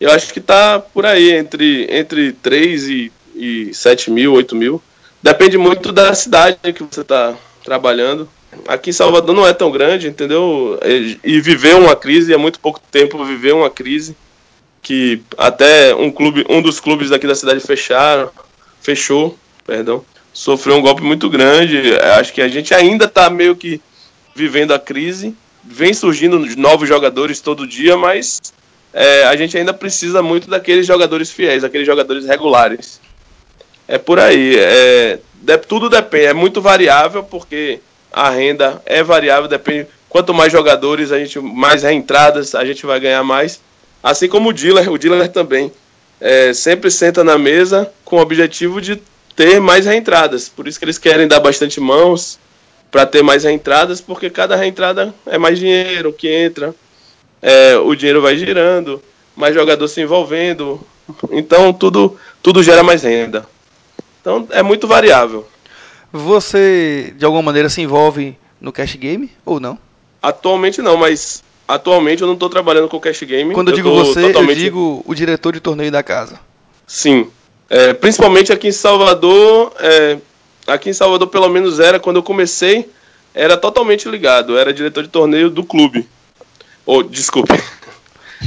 [0.00, 4.82] Eu acho que tá por aí, entre, entre 3 e, e 7 mil, 8 mil.
[5.22, 7.34] Depende muito da cidade que você está
[7.64, 8.28] trabalhando.
[8.66, 10.78] Aqui em Salvador não é tão grande, entendeu?
[11.22, 14.16] E viver uma crise, é muito pouco tempo viver uma crise
[14.82, 18.30] que até um clube, um dos clubes daqui da cidade fecharam,
[18.80, 21.94] fechou, perdão, sofreu um golpe muito grande.
[22.18, 23.80] Acho que a gente ainda está meio que
[24.34, 25.34] vivendo a crise,
[25.64, 28.40] vem surgindo novos jogadores todo dia, mas
[28.92, 33.00] é, a gente ainda precisa muito daqueles jogadores fiéis, aqueles jogadores regulares.
[33.86, 34.56] É por aí.
[34.56, 35.18] É,
[35.66, 37.80] tudo depende, é muito variável porque
[38.12, 39.88] a renda é variável, depende.
[40.08, 43.60] Quanto mais jogadores, a gente mais reentradas a gente vai ganhar mais.
[44.02, 45.72] Assim como o dealer, o dealer também
[46.20, 49.00] é, sempre senta na mesa com o objetivo de
[49.36, 50.48] ter mais reentradas.
[50.48, 52.38] Por isso que eles querem dar bastante mãos
[52.90, 56.74] para ter mais reentradas, porque cada reentrada é mais dinheiro que entra,
[57.40, 59.02] é, o dinheiro vai girando,
[59.36, 60.80] mais jogador se envolvendo,
[61.30, 63.46] então tudo, tudo gera mais renda.
[64.20, 65.46] Então é muito variável.
[66.12, 69.78] Você, de alguma maneira, se envolve no cash game ou não?
[70.20, 73.54] Atualmente não, mas atualmente eu não estou trabalhando com cash game.
[73.54, 74.58] Quando eu, eu digo você, totalmente...
[74.58, 76.38] eu digo o diretor de torneio da casa.
[76.86, 77.30] Sim.
[77.68, 80.18] É, principalmente aqui em Salvador, é,
[80.72, 82.88] aqui em Salvador pelo menos era, quando eu comecei,
[83.34, 84.58] era totalmente ligado.
[84.58, 86.08] era diretor de torneio do clube.
[86.86, 87.52] Ou, oh, desculpe.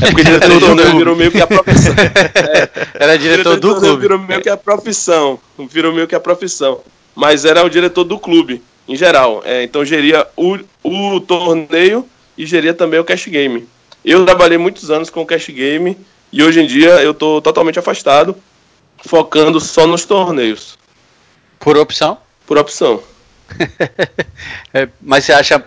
[0.01, 1.93] É porque diretor de torneio virou meio que a profissão.
[1.93, 4.01] É, era diretor, diretor do clube.
[4.01, 5.39] Virou meio que a profissão.
[5.69, 6.81] Virou meio que a profissão
[7.15, 9.41] mas era o diretor do clube, em geral.
[9.45, 12.07] É, então geria o, o torneio
[12.37, 13.67] e geria também o cash game.
[14.03, 15.97] Eu trabalhei muitos anos com o cash game
[16.31, 18.35] e hoje em dia eu estou totalmente afastado,
[19.05, 20.77] focando só nos torneios.
[21.63, 22.17] Por opção?
[22.45, 23.01] Por opção.
[24.73, 25.63] é, mas você acha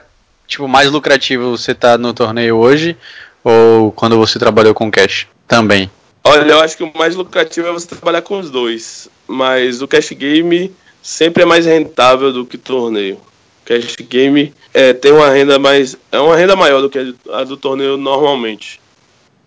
[0.47, 2.95] tipo mais lucrativo você estar tá no torneio hoje
[3.43, 5.91] ou quando você trabalhou com cash também?
[6.23, 9.89] Olha, eu acho que o mais lucrativo é você trabalhar com os dois, mas o
[9.89, 10.71] cash game
[11.01, 13.19] sempre é mais rentável do que torneio.
[13.65, 15.97] Cash game é, tem uma renda mais.
[16.13, 18.81] É uma renda maior do que a do torneio normalmente.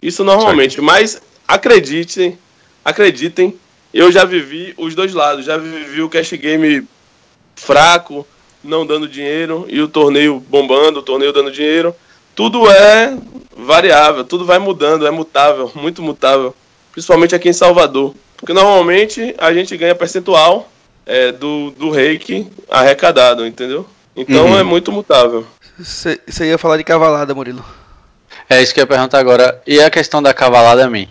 [0.02, 2.40] Isso normalmente, mas acreditem,
[2.84, 3.54] acreditem,
[3.94, 5.46] eu já vivi os dois lados.
[5.46, 6.88] Já vivi o cash game
[7.56, 8.26] fraco,
[8.64, 11.96] não dando dinheiro, e o torneio bombando, o torneio dando dinheiro.
[12.36, 13.18] Tudo é
[13.58, 16.56] variável, tudo vai mudando, é mutável, muito mutável.
[16.92, 18.14] Principalmente aqui em Salvador.
[18.38, 20.72] Porque normalmente a gente ganha percentual
[21.06, 23.86] é, do, do reiki arrecadado, entendeu?
[24.16, 24.58] Então uhum.
[24.58, 25.46] é muito mutável.
[25.78, 27.64] Você ia falar de cavalada, Murilo.
[28.50, 29.62] É isso que eu ia perguntar agora.
[29.66, 31.08] E a questão da cavalada, mim?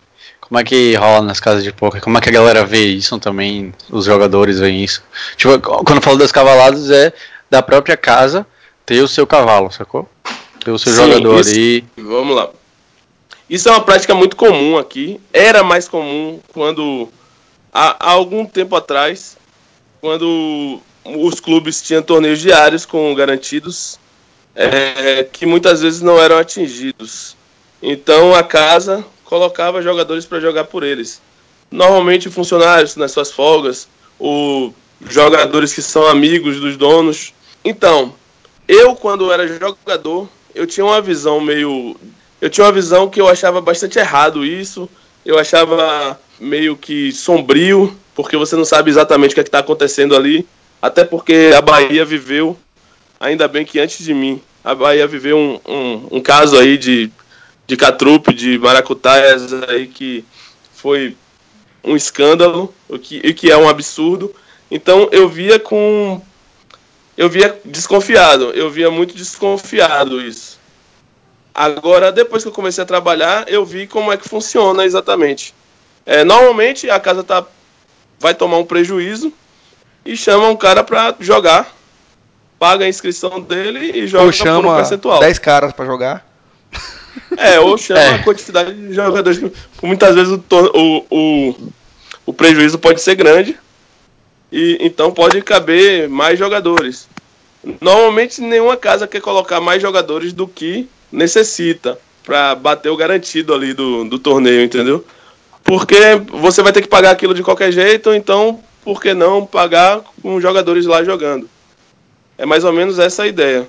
[0.49, 2.01] Como é que rola nas casas de poker?
[2.01, 3.75] Como é que a galera vê isso também?
[3.91, 5.03] Os jogadores veem isso?
[5.37, 7.13] Tipo, quando eu falo das cavaladas, é
[7.51, 8.47] da própria casa
[8.87, 10.09] ter o seu cavalo, sacou?
[10.65, 11.85] Ter o seu Sim, jogador isso, ali.
[11.99, 12.51] Vamos lá.
[13.49, 15.21] Isso é uma prática muito comum aqui.
[15.33, 17.09] Era mais comum quando,
[17.73, 19.37] há, há algum tempo atrás,
[20.01, 23.99] quando os clubes tinham torneios diários com garantidos
[24.55, 27.37] é, que muitas vezes não eram atingidos.
[27.81, 31.21] Então a casa colocava jogadores para jogar por eles.
[31.71, 33.87] Normalmente funcionários nas suas folgas,
[34.19, 34.73] o
[35.07, 37.35] jogadores que são amigos dos donos.
[37.63, 38.15] Então,
[38.67, 41.95] eu quando era jogador, eu tinha uma visão meio
[42.41, 44.89] eu tinha uma visão que eu achava bastante errado isso.
[45.27, 50.17] Eu achava meio que sombrio, porque você não sabe exatamente o que é está acontecendo
[50.17, 50.47] ali.
[50.81, 52.57] Até porque a Bahia viveu,
[53.21, 57.11] ainda bem que antes de mim, a Bahia viveu um, um, um caso aí de,
[57.69, 60.25] de catrupe, de maracutaias aí que
[60.73, 61.15] foi
[61.85, 64.35] um escândalo, o que, o que é um absurdo.
[64.71, 66.21] Então eu via com.
[67.17, 70.59] Eu via desconfiado, eu via muito desconfiado isso.
[71.55, 75.53] Agora, depois que eu comecei a trabalhar, eu vi como é que funciona exatamente.
[76.07, 77.45] É, normalmente a casa tá,
[78.19, 79.33] vai tomar um prejuízo
[80.07, 81.75] e chama um cara para jogar,
[82.59, 85.21] paga a inscrição dele e joga ou chama por um percentual.
[85.21, 86.25] 10 caras para jogar.
[87.37, 88.15] É, ou chama é.
[88.15, 89.41] a quantidade de jogadores.
[89.83, 91.55] Muitas vezes o, o, o,
[92.27, 93.57] o prejuízo pode ser grande
[94.51, 97.09] e então pode caber mais jogadores.
[97.81, 103.73] Normalmente nenhuma casa quer colocar mais jogadores do que necessita para bater o garantido ali
[103.73, 105.05] do, do torneio, entendeu?
[105.65, 105.99] Porque
[106.31, 110.37] você vai ter que pagar aquilo de qualquer jeito, então por que não pagar com
[110.37, 111.49] os jogadores lá jogando?
[112.37, 113.69] É mais ou menos essa a ideia.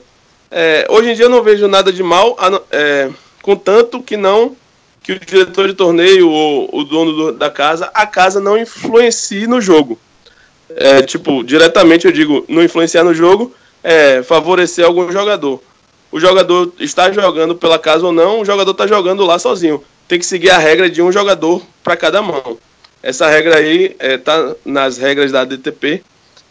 [0.52, 2.38] É, hoje em dia eu não vejo nada de mal,
[2.72, 3.10] é,
[3.42, 4.56] contanto que não
[5.02, 9.48] que o diretor de torneio ou o dono do, da casa, a casa não influencie
[9.48, 9.98] no jogo.
[10.70, 15.62] É, tipo, diretamente eu digo, não influenciar no jogo, é favorecer algum jogador
[16.12, 19.84] o jogador está jogando pela casa ou não, o jogador está jogando lá sozinho.
[20.08, 22.58] Tem que seguir a regra de um jogador para cada mão.
[23.02, 26.04] Essa regra aí está é, nas regras da DTP,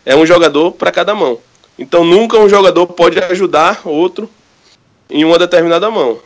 [0.07, 1.39] é um jogador para cada mão.
[1.79, 4.31] Então nunca um jogador pode ajudar outro
[5.11, 6.21] em uma determinada mão.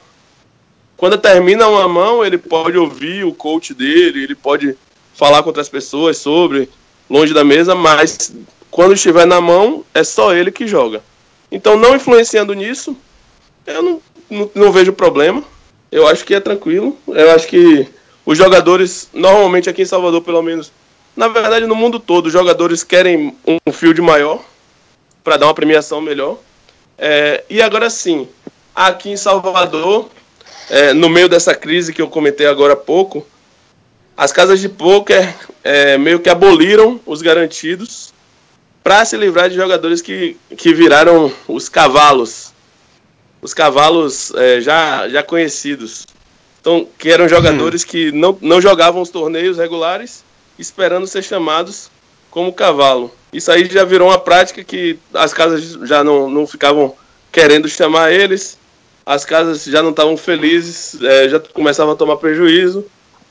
[1.02, 4.78] Quando termina uma mão, ele pode ouvir o coach dele, ele pode
[5.16, 6.68] falar com outras pessoas sobre,
[7.10, 8.32] longe da mesa, mas
[8.70, 11.02] quando estiver na mão, é só ele que joga.
[11.50, 12.96] Então, não influenciando nisso,
[13.66, 15.42] eu não, não, não, vejo problema.
[15.90, 16.96] Eu acho que é tranquilo.
[17.08, 17.88] Eu acho que
[18.24, 20.70] os jogadores, normalmente aqui em Salvador, pelo menos,
[21.16, 24.40] na verdade no mundo todo, os jogadores querem um field maior
[25.24, 26.38] para dar uma premiação melhor.
[26.96, 28.28] É, e agora sim,
[28.72, 30.08] aqui em Salvador,
[30.70, 33.26] é, no meio dessa crise que eu comentei agora há pouco,
[34.16, 35.34] as casas de poker
[35.64, 38.12] é, meio que aboliram os garantidos
[38.82, 42.52] para se livrar de jogadores que, que viraram os cavalos
[43.42, 46.06] os cavalos é, já, já conhecidos.
[46.60, 47.86] Então, que eram jogadores hum.
[47.88, 50.24] que não, não jogavam os torneios regulares,
[50.56, 51.90] esperando ser chamados
[52.30, 53.12] como cavalo.
[53.32, 56.94] Isso aí já virou uma prática que as casas já não, não ficavam
[57.32, 58.56] querendo chamar eles,
[59.04, 62.84] as casas já não estavam felizes, é, já começavam a tomar prejuízo,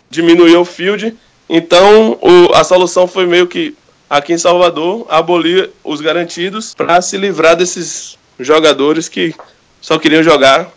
[0.09, 1.15] diminuiu o field.
[1.49, 3.75] Então, o, a solução foi meio que
[4.09, 9.33] aqui em Salvador abolir os garantidos para se livrar desses jogadores que
[9.79, 10.69] só queriam jogar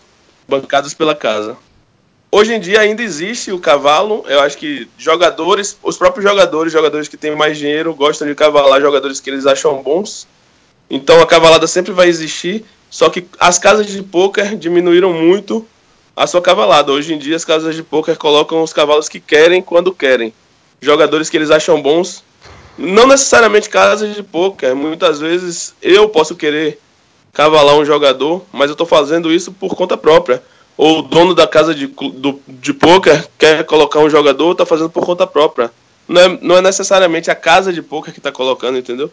[0.49, 1.57] bancados pela casa.
[2.31, 4.25] Hoje em dia ainda existe o cavalo.
[4.27, 8.81] Eu acho que jogadores, os próprios jogadores, jogadores que têm mais dinheiro, gostam de cavalar
[8.81, 10.27] jogadores que eles acham bons.
[10.91, 12.65] Então a cavalada sempre vai existir.
[12.95, 15.67] Só que as casas de poker diminuíram muito
[16.15, 16.93] a sua cavalada.
[16.93, 20.33] Hoje em dia as casas de poker colocam os cavalos que querem quando querem.
[20.81, 22.23] Jogadores que eles acham bons.
[22.79, 24.77] Não necessariamente casas de poker.
[24.77, 26.79] Muitas vezes eu posso querer
[27.33, 30.41] cavalar um jogador, mas eu estou fazendo isso por conta própria.
[30.77, 34.91] Ou o dono da casa de, do, de poker quer colocar um jogador, está fazendo
[34.91, 35.69] por conta própria.
[36.07, 39.11] Não é, não é necessariamente a casa de poker que está colocando, entendeu?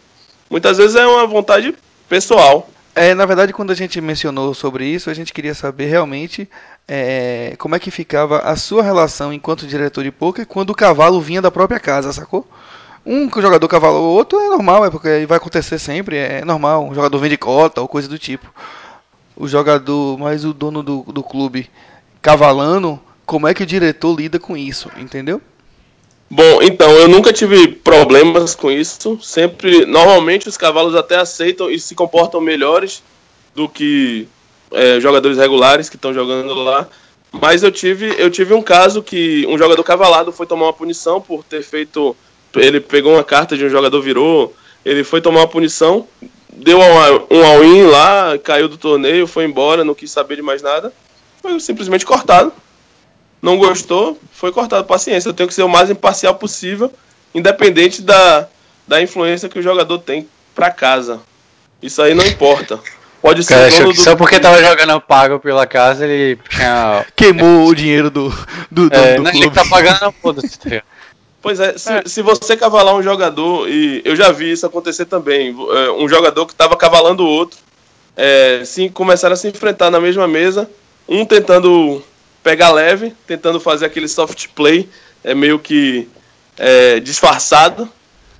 [0.48, 1.74] Muitas vezes é uma vontade
[2.08, 2.68] pessoal.
[2.94, 6.48] É, na verdade, quando a gente mencionou sobre isso, a gente queria saber realmente
[6.86, 11.20] é, como é que ficava a sua relação enquanto diretor de poker quando o cavalo
[11.20, 12.46] vinha da própria casa, sacou?
[13.04, 16.84] Um jogador cavalou o outro é normal, é porque vai acontecer sempre, é normal.
[16.84, 18.52] Um jogador vende cota ou coisa do tipo.
[19.34, 21.70] O jogador, mas o dono do, do clube
[22.20, 25.40] cavalando, como é que o diretor lida com isso, entendeu?
[26.34, 29.18] Bom, então, eu nunca tive problemas com isso.
[29.20, 33.02] Sempre, normalmente os cavalos até aceitam e se comportam melhores
[33.54, 34.26] do que
[34.70, 36.88] é, jogadores regulares que estão jogando lá.
[37.30, 41.20] Mas eu tive, eu tive um caso que um jogador cavalado foi tomar uma punição
[41.20, 42.16] por ter feito
[42.56, 44.54] ele pegou uma carta de um jogador, virou,
[44.86, 46.08] ele foi tomar uma punição,
[46.50, 50.94] deu um all-in lá, caiu do torneio, foi embora, não quis saber de mais nada,
[51.42, 52.54] foi simplesmente cortado.
[53.42, 54.86] Não gostou, foi cortado.
[54.86, 56.92] Paciência, eu tenho que ser o mais imparcial possível,
[57.34, 58.46] independente da,
[58.86, 61.20] da influência que o jogador tem para casa.
[61.82, 62.78] Isso aí não importa.
[63.20, 63.94] Pode ser Cara, do...
[63.94, 67.04] Só porque tava jogando pago pela casa, ele tinha.
[67.14, 68.30] Queimou o dinheiro do,
[68.70, 69.46] do, do, é, do não, clube.
[69.46, 70.58] Ele tá pagando, foda-se.
[70.58, 70.82] Tá
[71.40, 75.06] Pois é se, é, se você cavalar um jogador, e eu já vi isso acontecer
[75.06, 77.58] também, é, um jogador que estava cavalando o outro,
[78.16, 80.70] é, sim, começaram a se enfrentar na mesma mesa,
[81.08, 82.02] um tentando
[82.42, 84.88] pegar leve, tentando fazer aquele soft play,
[85.22, 86.08] é meio que
[86.58, 87.88] é, disfarçado,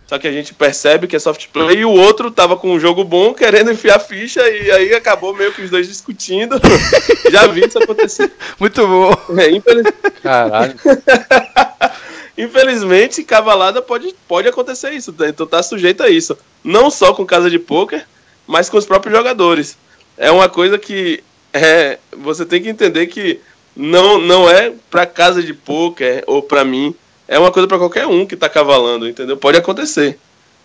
[0.07, 2.79] só que a gente percebe que é soft play e o outro tava com um
[2.79, 6.61] jogo bom, querendo enfiar ficha, e aí acabou meio que os dois discutindo.
[7.31, 8.31] Já vi isso acontecer.
[8.59, 9.39] Muito bom.
[9.39, 9.87] É, infeliz...
[10.23, 10.75] Caralho.
[12.37, 15.29] Infelizmente, cavalada pode, pode acontecer isso, tá?
[15.29, 16.37] então tá sujeito a isso.
[16.63, 18.05] Não só com casa de poker,
[18.47, 19.79] mas com os próprios jogadores.
[20.19, 21.23] É uma coisa que
[21.53, 23.41] é, você tem que entender que
[23.75, 26.95] não, não é pra casa de poker ou pra mim
[27.27, 29.37] é uma coisa para qualquer um que está cavalando, entendeu?
[29.37, 30.19] Pode acontecer.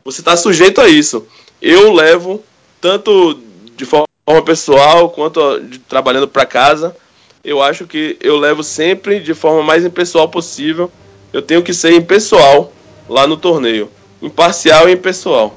[0.03, 1.25] Você está sujeito a isso.
[1.61, 2.43] Eu levo
[2.81, 3.39] tanto
[3.75, 4.07] de forma
[4.45, 6.95] pessoal quanto de, trabalhando para casa.
[7.43, 10.91] Eu acho que eu levo sempre de forma mais impessoal possível.
[11.31, 12.73] Eu tenho que ser impessoal
[13.07, 13.89] lá no torneio,
[14.21, 15.55] imparcial e impessoal.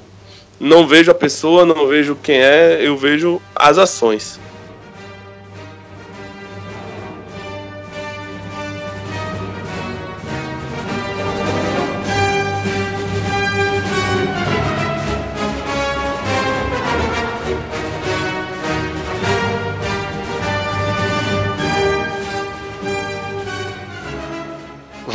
[0.60, 4.38] Não vejo a pessoa, não vejo quem é, eu vejo as ações.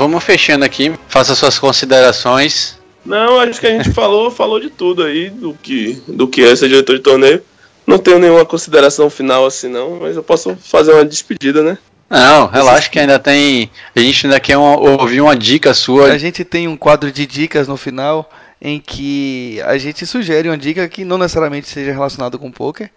[0.05, 0.93] Vamos fechando aqui.
[1.07, 2.77] Faça suas considerações.
[3.05, 6.55] Não, acho que a gente falou, falou de tudo aí, do que, do que é
[6.55, 7.41] ser diretor de torneio.
[7.85, 11.77] Não tenho nenhuma consideração final assim não, mas eu posso fazer uma despedida, né?
[12.09, 13.69] Não, relaxa que ainda tem.
[13.95, 16.11] A gente ainda quer uma, ouvir uma dica sua.
[16.11, 18.29] A gente tem um quadro de dicas no final
[18.61, 22.89] em que a gente sugere uma dica que não necessariamente seja relacionada com poker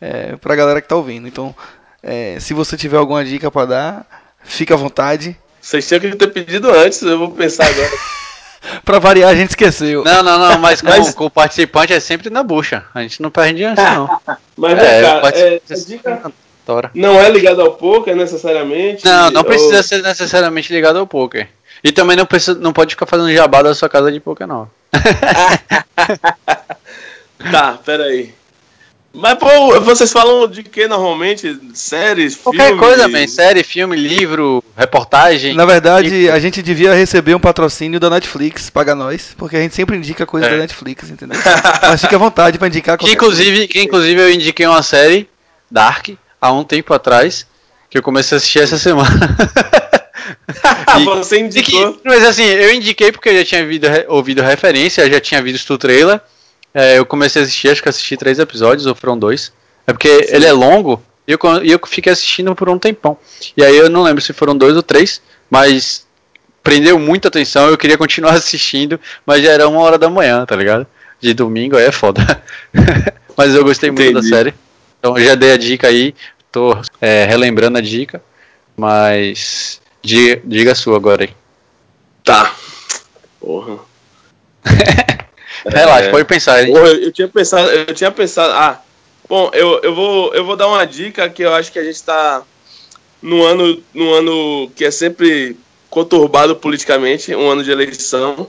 [0.00, 1.28] é, para a galera que está ouvindo.
[1.28, 1.54] Então,
[2.02, 4.06] é, se você tiver alguma dica para dar,
[4.42, 5.36] fica à vontade.
[5.62, 7.90] Vocês tinham que ter pedido antes, eu vou pensar agora.
[8.84, 10.02] pra variar, a gente esqueceu.
[10.02, 11.14] Não, não, não, mas, mas...
[11.14, 12.84] Com, o participante é sempre na bucha.
[12.92, 14.20] A gente não perde antes, não.
[14.56, 16.32] mas, é, cara, é, dica...
[16.94, 19.04] Não é ligado ao poker necessariamente?
[19.04, 19.82] Não, não precisa ou...
[19.82, 21.48] ser necessariamente ligado ao poker.
[21.82, 24.70] E também não, precisa, não pode ficar fazendo jabá da sua casa de poker, não.
[27.50, 28.32] tá, peraí.
[29.14, 31.58] Mas, pô, vocês falam de que normalmente?
[31.74, 32.80] Séries, Qualquer filme?
[32.80, 33.26] coisa, man.
[33.26, 35.54] Série, filme, livro, reportagem.
[35.54, 39.74] Na verdade, a gente devia receber um patrocínio da Netflix, paga nós, porque a gente
[39.74, 40.52] sempre indica coisas é.
[40.52, 41.38] da Netflix, entendeu?
[41.82, 45.28] Mas fique à vontade pra indicar que inclusive, que inclusive eu indiquei uma série,
[45.70, 46.08] Dark,
[46.40, 47.46] há um tempo atrás,
[47.90, 49.36] que eu comecei a assistir essa semana.
[50.98, 51.92] e, Você indicou.
[51.94, 55.74] Que, mas assim, eu indiquei porque eu já tinha ouvido, ouvido referência, já tinha visto
[55.74, 56.18] o trailer.
[56.74, 59.52] É, eu comecei a assistir, acho que assisti três episódios, ou foram dois.
[59.86, 60.36] É porque Sim.
[60.36, 63.16] ele é longo e eu, eu fiquei assistindo por um tempão.
[63.56, 65.20] E aí eu não lembro se foram dois ou três,
[65.50, 66.06] mas
[66.62, 70.56] prendeu muita atenção, eu queria continuar assistindo, mas já era uma hora da manhã, tá
[70.56, 70.86] ligado?
[71.20, 72.42] De domingo aí é foda.
[73.36, 74.12] mas eu gostei Entendi.
[74.12, 74.54] muito da série.
[74.98, 76.14] Então eu já dei a dica aí,
[76.50, 78.22] tô é, relembrando a dica,
[78.76, 81.30] mas diga, diga a sua agora aí.
[82.24, 82.54] Tá.
[83.40, 83.78] Porra.
[85.66, 86.68] Relaxa, é, pode pensar.
[86.68, 88.52] Eu, eu, tinha pensado, eu tinha pensado.
[88.52, 88.80] Ah,
[89.28, 91.94] bom, eu, eu, vou, eu vou dar uma dica que eu acho que a gente
[91.94, 92.42] está
[93.20, 95.56] num ano, num ano que é sempre
[95.88, 98.48] conturbado politicamente, um ano de eleição.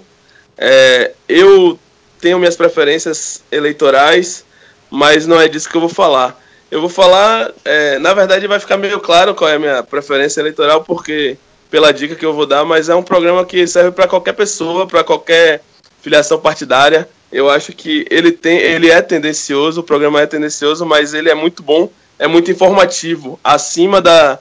[0.58, 1.78] É, eu
[2.20, 4.46] tenho minhas preferências eleitorais,
[4.90, 6.42] mas não é disso que eu vou falar.
[6.72, 10.40] Eu vou falar, é, na verdade vai ficar meio claro qual é a minha preferência
[10.40, 11.38] eleitoral, porque
[11.70, 14.88] pela dica que eu vou dar, mas é um programa que serve para qualquer pessoa,
[14.88, 15.62] para qualquer
[16.04, 17.10] filiação partidária.
[17.32, 21.34] Eu acho que ele tem, ele é tendencioso, o programa é tendencioso, mas ele é
[21.34, 21.90] muito bom,
[22.20, 24.38] é muito informativo, acima da,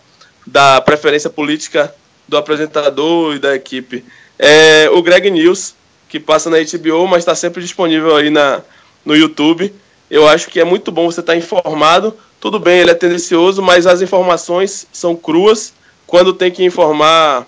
[0.46, 1.94] da preferência política
[2.28, 4.04] do apresentador e da equipe.
[4.38, 5.74] É o Greg News,
[6.08, 8.60] que passa na HBO, mas está sempre disponível aí na,
[9.04, 9.72] no YouTube.
[10.10, 12.14] Eu acho que é muito bom você estar tá informado.
[12.40, 15.72] Tudo bem, ele é tendencioso, mas as informações são cruas.
[16.06, 17.46] Quando tem que informar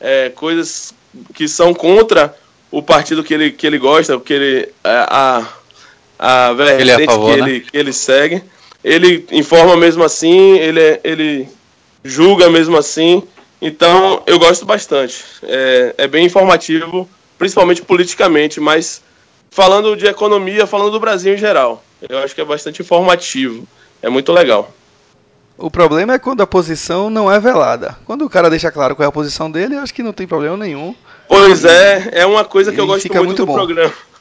[0.00, 0.94] é, coisas
[1.34, 2.34] que são contra
[2.70, 5.46] o partido que ele, que ele gosta, que ele, é, a,
[6.18, 7.48] a vertente ele é favor, que, né?
[7.48, 8.42] ele, que ele segue.
[8.84, 11.48] Ele informa mesmo assim, ele, é, ele
[12.04, 13.22] julga mesmo assim.
[13.60, 15.24] Então eu gosto bastante.
[15.42, 17.08] É, é bem informativo,
[17.38, 19.02] principalmente politicamente, mas
[19.50, 21.82] falando de economia, falando do Brasil em geral.
[22.08, 23.66] Eu acho que é bastante informativo.
[24.02, 24.72] É muito legal.
[25.58, 27.96] O problema é quando a posição não é velada.
[28.04, 30.26] Quando o cara deixa claro qual é a posição dele, eu acho que não tem
[30.26, 30.94] problema nenhum.
[31.38, 33.54] Pois é, é uma coisa que eu gosto muito, muito do bom.
[33.54, 33.92] programa.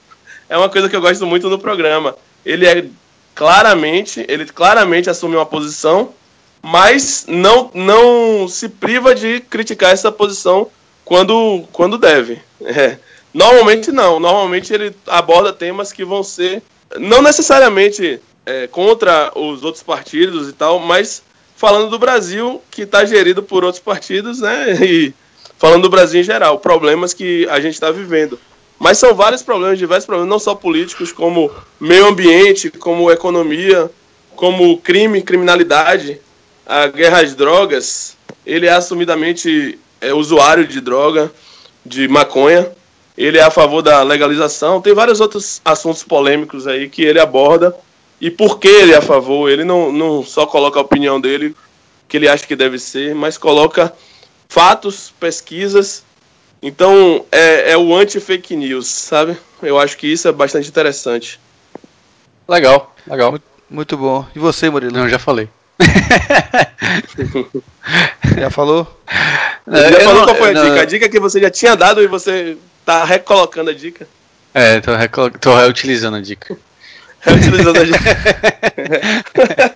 [0.47, 2.15] É uma coisa que eu gosto muito no programa.
[2.45, 2.85] Ele é
[3.33, 6.13] claramente, ele claramente assume uma posição,
[6.61, 10.69] mas não não se priva de criticar essa posição
[11.03, 12.39] quando, quando deve.
[12.61, 12.99] É.
[13.33, 14.19] Normalmente não.
[14.19, 16.61] Normalmente ele aborda temas que vão ser
[16.99, 21.23] não necessariamente é, contra os outros partidos e tal, mas
[21.55, 24.77] falando do Brasil que está gerido por outros partidos, né?
[24.85, 25.13] E
[25.57, 28.39] falando do Brasil em geral, problemas que a gente está vivendo.
[28.77, 31.49] Mas são vários problemas, diversos problemas, não só políticos, como
[31.79, 33.89] meio ambiente, como economia,
[34.35, 36.19] como crime, criminalidade,
[36.65, 38.17] a guerra às drogas.
[38.45, 41.31] Ele é assumidamente é, usuário de droga,
[41.85, 42.69] de maconha.
[43.17, 44.81] Ele é a favor da legalização.
[44.81, 47.73] Tem vários outros assuntos polêmicos aí que ele aborda.
[48.19, 49.49] E por que ele é a favor?
[49.49, 51.55] Ele não, não só coloca a opinião dele,
[52.07, 53.93] que ele acha que deve ser, mas coloca
[54.49, 56.03] fatos, pesquisas.
[56.61, 59.37] Então é, é o anti-fake news, sabe?
[59.61, 61.39] Eu acho que isso é bastante interessante.
[62.47, 63.31] Legal, legal.
[63.31, 64.25] Muito, muito bom.
[64.35, 64.91] E você, Murilo?
[64.93, 65.49] Não, já falei.
[68.37, 68.87] Já falou?
[69.67, 70.81] Já falou não- qual foi a não- dica?
[70.81, 74.07] A dica que você já tinha dado e você tá recolocando a dica.
[74.53, 76.57] É, tô, recol- tô reutilizando a dica.
[77.21, 79.75] Reutilizando a dica.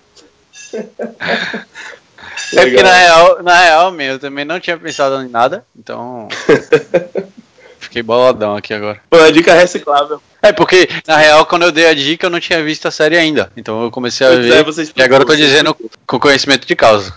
[2.52, 6.28] É porque na real, na real, meu, eu também não tinha pensado em nada, então.
[7.78, 9.00] Fiquei boladão aqui agora.
[9.10, 10.20] Foi uma dica reciclável.
[10.42, 13.16] É, porque, na real, quando eu dei a dica, eu não tinha visto a série
[13.16, 13.50] ainda.
[13.56, 14.54] Então eu comecei a Pois ver.
[14.54, 15.76] é, você e agora eu tô dizendo
[16.06, 17.12] com conhecimento de causa.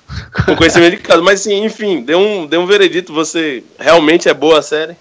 [0.45, 1.21] Com conhecimento de caso.
[1.21, 3.13] Mas sim, enfim, dê um, dê um veredito.
[3.13, 4.95] Você realmente é boa a série?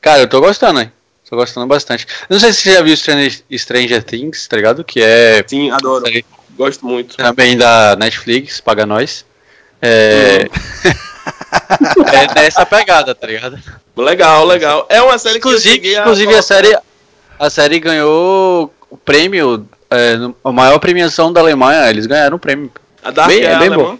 [0.00, 0.92] Cara, eu tô gostando, hein?
[1.28, 2.06] Tô gostando bastante.
[2.28, 4.84] Não sei se você já viu Stranger, Stranger Things, tá ligado?
[4.84, 6.04] Que é Sim, adoro.
[6.04, 6.24] série
[6.56, 7.16] Gosto muito.
[7.16, 9.25] também da Netflix, paga nós.
[9.82, 10.48] É.
[12.12, 13.58] é nessa pegada, tá ligado?
[13.96, 14.86] Legal, legal.
[14.88, 16.78] É uma série que eu Inclusive, a inclusive a colocar- série,
[17.38, 21.88] a série ganhou o prêmio, é, a maior premiação da Alemanha.
[21.90, 22.70] Eles ganharam o prêmio
[23.02, 23.98] A Dark bem- é, é bem alemã?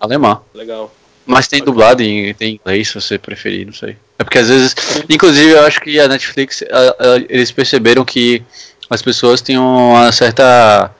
[0.00, 0.42] alemão.
[0.54, 0.94] Legal.
[1.26, 3.96] Mas tem dublado em tem inglês, se você preferir, não sei.
[4.18, 4.74] É porque às vezes,
[5.10, 8.42] inclusive, eu acho que a Netflix, a- a- eles perceberam que
[8.88, 10.90] as pessoas têm uma certa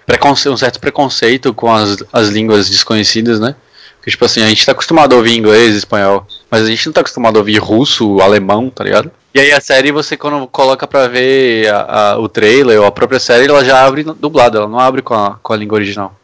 [0.47, 3.55] um certo preconceito com as, as línguas desconhecidas, né?
[3.99, 6.93] Porque, tipo assim, a gente tá acostumado a ouvir inglês, espanhol, mas a gente não
[6.93, 9.11] tá acostumado a ouvir russo, alemão, tá ligado?
[9.35, 12.93] E aí a série, você quando coloca pra ver a- a- o trailer ou a
[12.93, 16.15] própria série, ela já abre dublada, ela não abre com a, com a língua original.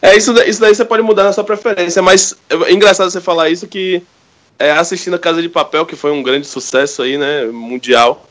[0.00, 3.50] É, isso, isso daí você pode mudar na sua preferência, mas é engraçado você falar
[3.50, 4.02] isso que
[4.58, 8.26] é, assistindo a Casa de Papel, que foi um grande sucesso aí, né, mundial.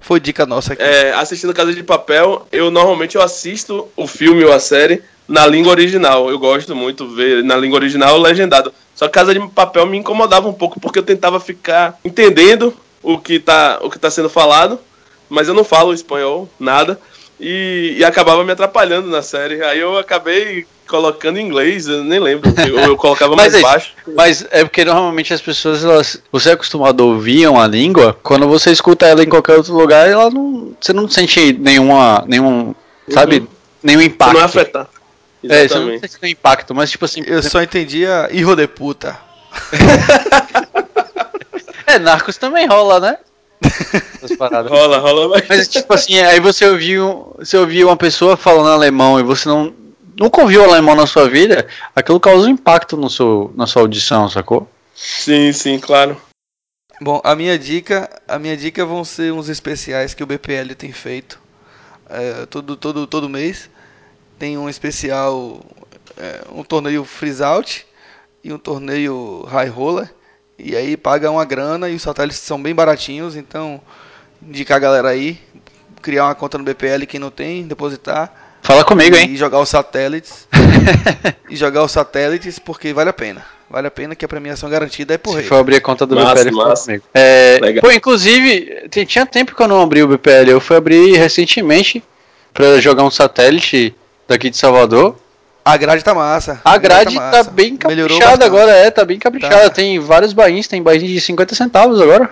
[0.00, 0.82] Foi dica nossa aqui.
[0.82, 5.46] É, assistindo Casa de Papel, eu normalmente eu assisto o filme ou a série na
[5.46, 6.30] língua original.
[6.30, 8.72] Eu gosto muito ver na língua original legendado.
[8.94, 13.18] Só que Casa de Papel me incomodava um pouco porque eu tentava ficar entendendo o
[13.18, 14.78] que tá, o que tá sendo falado,
[15.28, 16.98] mas eu não falo espanhol, nada,
[17.40, 19.62] e, e acabava me atrapalhando na série.
[19.62, 23.92] Aí eu acabei colocando em inglês, eu nem lembro, ou eu colocava mais é baixo.
[24.14, 28.46] Mas é porque normalmente as pessoas, elas, você é acostumado a ouvir uma língua, quando
[28.46, 32.74] você escuta ela em qualquer outro lugar, ela não, você não sente nenhuma, nenhum,
[33.10, 33.46] sabe, Uhum.
[33.82, 34.34] nenhum Pra impacto.
[34.38, 34.86] não afetar.
[35.44, 36.00] É, você não Exatamente.
[36.00, 39.18] sente nenhum impacto, mas tipo assim, Eu só entendia hijo de puta.
[41.86, 43.18] é, Narcos também rola, né?
[44.68, 45.48] Rola, rola, mas...
[45.48, 49.72] Mas tipo assim, aí você ouviu, você ouviu uma pessoa falando alemão e você não
[50.18, 54.28] nunca ouviu alemão na sua vida, aquilo causa um impacto no seu, na sua audição,
[54.28, 54.68] sacou?
[54.94, 56.16] Sim, sim, claro.
[57.00, 60.92] Bom, a minha dica, a minha dica vão ser uns especiais que o BPL tem
[60.92, 61.38] feito
[62.08, 63.68] é, todo, todo, todo mês.
[64.38, 65.60] Tem um especial,
[66.16, 67.86] é, um torneio freeze out
[68.42, 70.10] e um torneio high roller.
[70.58, 73.80] E aí paga uma grana e os satélites são bem baratinhos, então
[74.42, 75.38] indicar a galera aí,
[76.00, 78.32] criar uma conta no BPL quem não tem, depositar
[78.62, 79.30] Fala comigo, hein?
[79.30, 80.48] e jogar os satélites.
[81.48, 83.44] e jogar os satélites porque vale a pena.
[83.70, 85.46] Vale a pena que a premiação garantida é por Se rei.
[85.46, 86.84] for abrir a conta do Massa, BPL, massa.
[86.84, 87.04] comigo.
[87.14, 87.82] É, Legal.
[87.82, 90.50] pô, inclusive, tinha tempo que eu não abri o BPL.
[90.50, 92.02] Eu fui abrir recentemente
[92.54, 93.94] pra jogar um satélite
[94.26, 95.16] daqui de Salvador.
[95.66, 96.60] A grade tá massa.
[96.64, 97.50] A grade tá, massa.
[97.50, 99.64] bem Melhorou caprichada agora, é, tá bem caprichada.
[99.64, 99.70] Tá.
[99.70, 102.30] Tem vários bains, tem bains de 50 centavos agora.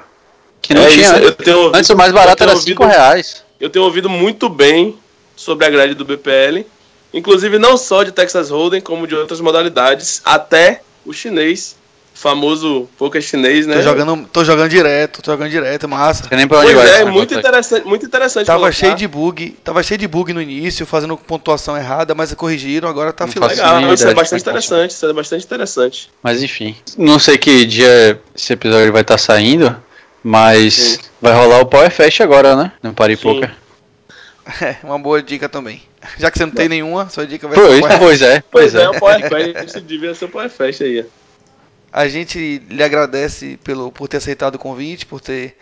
[0.62, 1.02] Que não É tinha.
[1.02, 1.24] isso, antes.
[1.24, 3.42] eu tenho ouvido- Antes o mais barato era ouvido- 5 reais.
[3.58, 4.96] Eu tenho ouvido muito bem
[5.34, 6.64] sobre a grade do BPL,
[7.12, 11.74] inclusive não só de Texas Hold'em, como de outras modalidades, até o chinês,
[12.14, 13.74] famoso poker chinês, né?
[13.76, 16.26] Tô jogando, tô jogando direto, tô jogando direto, massa.
[16.28, 17.00] Tem nem pra onde Pois vai.
[17.02, 18.46] é, muito interessante, muito interessante.
[18.46, 18.72] Tava colocar.
[18.72, 23.12] cheio de bug, tava cheio de bug no início, fazendo pontuação errada, mas corrigiram, agora
[23.12, 23.48] tá filé.
[23.48, 26.10] Legal, isso é ideia bastante é interessante, isso é bastante interessante.
[26.22, 26.76] Mas enfim.
[26.96, 29.76] Não sei que dia esse episódio vai estar saindo,
[30.22, 30.98] mas Sim.
[31.20, 32.72] vai rolar o Power Fest agora, né?
[32.82, 33.22] No Party Sim.
[33.22, 33.50] Poker.
[34.60, 35.82] É, uma boa dica também.
[36.18, 37.98] Já que você não tem nenhuma, sua dica vai Pois, ser qual é?
[37.98, 38.90] pois é, Pois pois é, é.
[38.90, 41.04] o Power Fest, isso devia ser o Power Fest aí.
[41.96, 45.56] A gente lhe agradece pelo, por ter aceitado o convite, por ter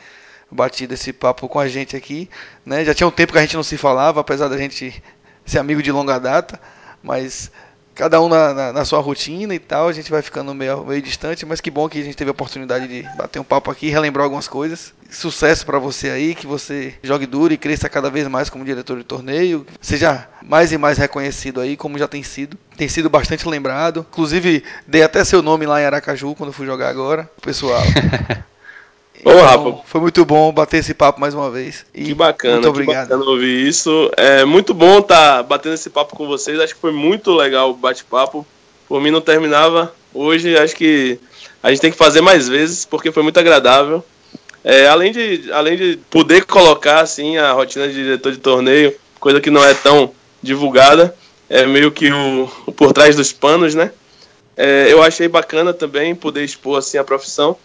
[0.50, 2.26] batido esse papo com a gente aqui.
[2.64, 2.86] Né?
[2.86, 5.02] Já tinha um tempo que a gente não se falava, apesar da gente
[5.44, 6.58] ser amigo de longa data,
[7.02, 7.52] mas
[7.94, 11.02] cada um na, na, na, sua rotina e tal, a gente vai ficando meio, meio
[11.02, 13.88] distante, mas que bom que a gente teve a oportunidade de bater um papo aqui,
[13.88, 14.92] relembrar algumas coisas.
[15.10, 18.96] Sucesso para você aí, que você jogue duro e cresça cada vez mais como diretor
[18.96, 22.56] de torneio, seja mais e mais reconhecido aí, como já tem sido.
[22.76, 24.06] Tem sido bastante lembrado.
[24.10, 27.82] Inclusive, dei até seu nome lá em Aracaju quando fui jogar agora, pessoal.
[29.22, 31.86] Então, foi muito bom bater esse papo mais uma vez.
[31.94, 33.08] E que bacana, muito obrigado.
[33.08, 34.10] bacana ouvir isso.
[34.16, 36.58] É muito bom estar tá batendo esse papo com vocês.
[36.58, 38.44] Acho que foi muito legal o bate-papo.
[38.88, 39.94] Por mim não terminava.
[40.12, 41.20] Hoje acho que
[41.62, 44.04] a gente tem que fazer mais vezes, porque foi muito agradável.
[44.64, 49.40] É, além, de, além de poder colocar assim a rotina de diretor de torneio, coisa
[49.40, 50.12] que não é tão
[50.42, 51.14] divulgada,
[51.48, 53.92] é meio que o, o por trás dos panos, né?
[54.56, 57.56] É, eu achei bacana também poder expor assim a profissão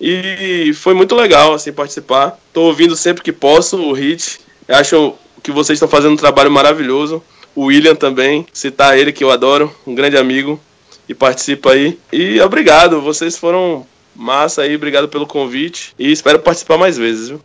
[0.00, 2.38] e foi muito legal assim participar.
[2.48, 4.40] Estou ouvindo sempre que posso o Hit.
[4.68, 7.22] Acho que vocês estão fazendo um trabalho maravilhoso.
[7.54, 10.60] O William também, citar ele que eu adoro, um grande amigo
[11.08, 11.98] e participa aí.
[12.12, 17.40] E obrigado, vocês foram massa aí, obrigado pelo convite e espero participar mais vezes, viu?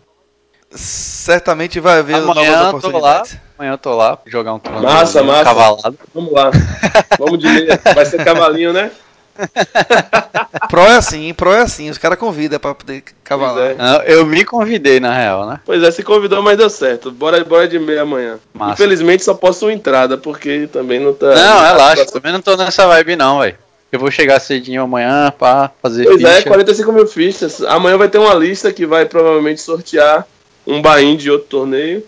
[0.74, 3.32] Certamente vai haver Amanhã novas oportunidades.
[3.32, 3.42] Tô lá.
[3.58, 5.44] Amanhã eu tô lá jogar um torneio massa, massa.
[5.44, 6.00] cavalado.
[6.14, 6.50] Vamos lá.
[7.20, 7.80] Vamos de meia.
[7.94, 8.90] Vai ser cavalinho, né?
[10.70, 13.72] pro é assim, pro é assim, os caras convidam pra poder cavalar.
[13.72, 14.14] É.
[14.14, 15.60] eu me convidei, na real, né?
[15.66, 17.12] Pois é, se convidou, mas deu certo.
[17.12, 18.40] Bora, bora de meia amanhã.
[18.54, 18.74] Massa.
[18.74, 21.34] Infelizmente só posso uma entrada, porque também não tá.
[21.34, 23.56] Não, relaxa, também não tô nessa vibe, não, velho.
[23.92, 26.40] Eu vou chegar cedinho amanhã pra fazer Pois é, ficha.
[26.40, 27.62] é, 45 mil fichas.
[27.64, 30.26] Amanhã vai ter uma lista que vai provavelmente sortear
[30.66, 32.04] um bain de outro torneio.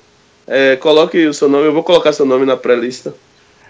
[0.48, 3.14] É, coloque o seu nome, eu vou colocar seu nome na pré-lista.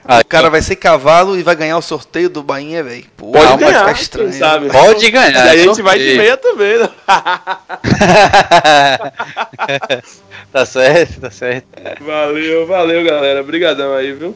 [0.06, 3.06] Ah, o cara vai ser cavalo e vai ganhar o sorteio do Bahia, velho.
[3.16, 4.34] Pode ganhar, estranho.
[4.34, 4.70] sabe?
[4.70, 5.32] Pode ganhar.
[5.32, 6.90] E aí a gente vai de meia também, né?
[10.52, 11.68] tá certo, tá certo.
[12.02, 13.40] Valeu, valeu, galera.
[13.40, 14.36] Obrigadão aí, viu?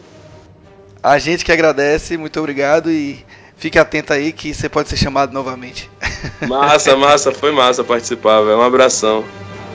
[1.04, 3.26] A gente que agradece, muito obrigado e
[3.58, 5.90] fique atento aí que você pode ser chamado novamente.
[6.48, 8.58] Massa, massa, foi massa participar, velho.
[8.58, 9.24] Um abração.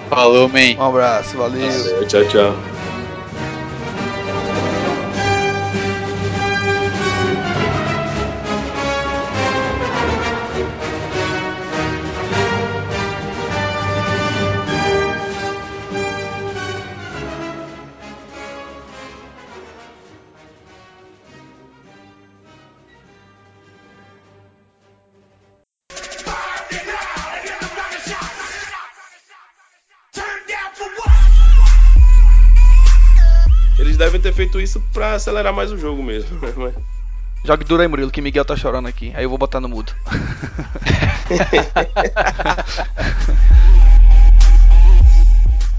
[0.09, 0.77] Falou, man.
[0.78, 1.70] Um abraço, valeu.
[1.70, 2.71] valeu tchau, tchau.
[35.02, 36.38] Pra acelerar mais o jogo mesmo.
[36.38, 36.72] Né?
[37.44, 39.12] Jogue duro aí, Murilo, que Miguel tá chorando aqui.
[39.16, 39.92] Aí eu vou botar no mudo.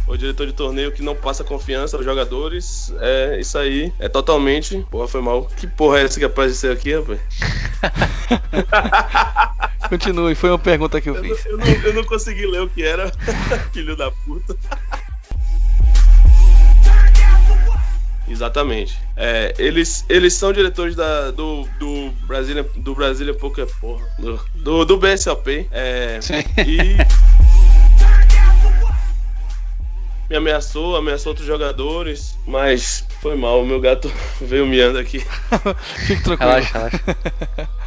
[0.06, 2.94] o diretor de torneio que não passa confiança aos jogadores.
[3.00, 3.94] É isso aí.
[3.98, 4.86] É totalmente.
[4.92, 5.46] Porra, foi mal.
[5.56, 7.22] Que porra é essa que apareceu aqui, rapaz?
[9.88, 11.46] Continue, foi uma pergunta que eu, eu fiz.
[11.46, 13.10] Não, eu, não, eu não consegui ler o que era.
[13.72, 14.58] Filho da puta.
[18.28, 18.98] Exatamente.
[19.16, 24.86] É, eles, eles são diretores da, do, do Brasília do Brasília Poker porra, do, do,
[24.86, 25.68] do BSOP.
[25.72, 26.20] É,
[26.66, 26.98] e
[30.30, 33.62] me ameaçou, ameaçou outros jogadores, mas foi mal.
[33.62, 35.20] O meu gato veio miando aqui.
[36.08, 36.52] Fique tranquilo.
[36.52, 37.70] Relaxa, relaxa.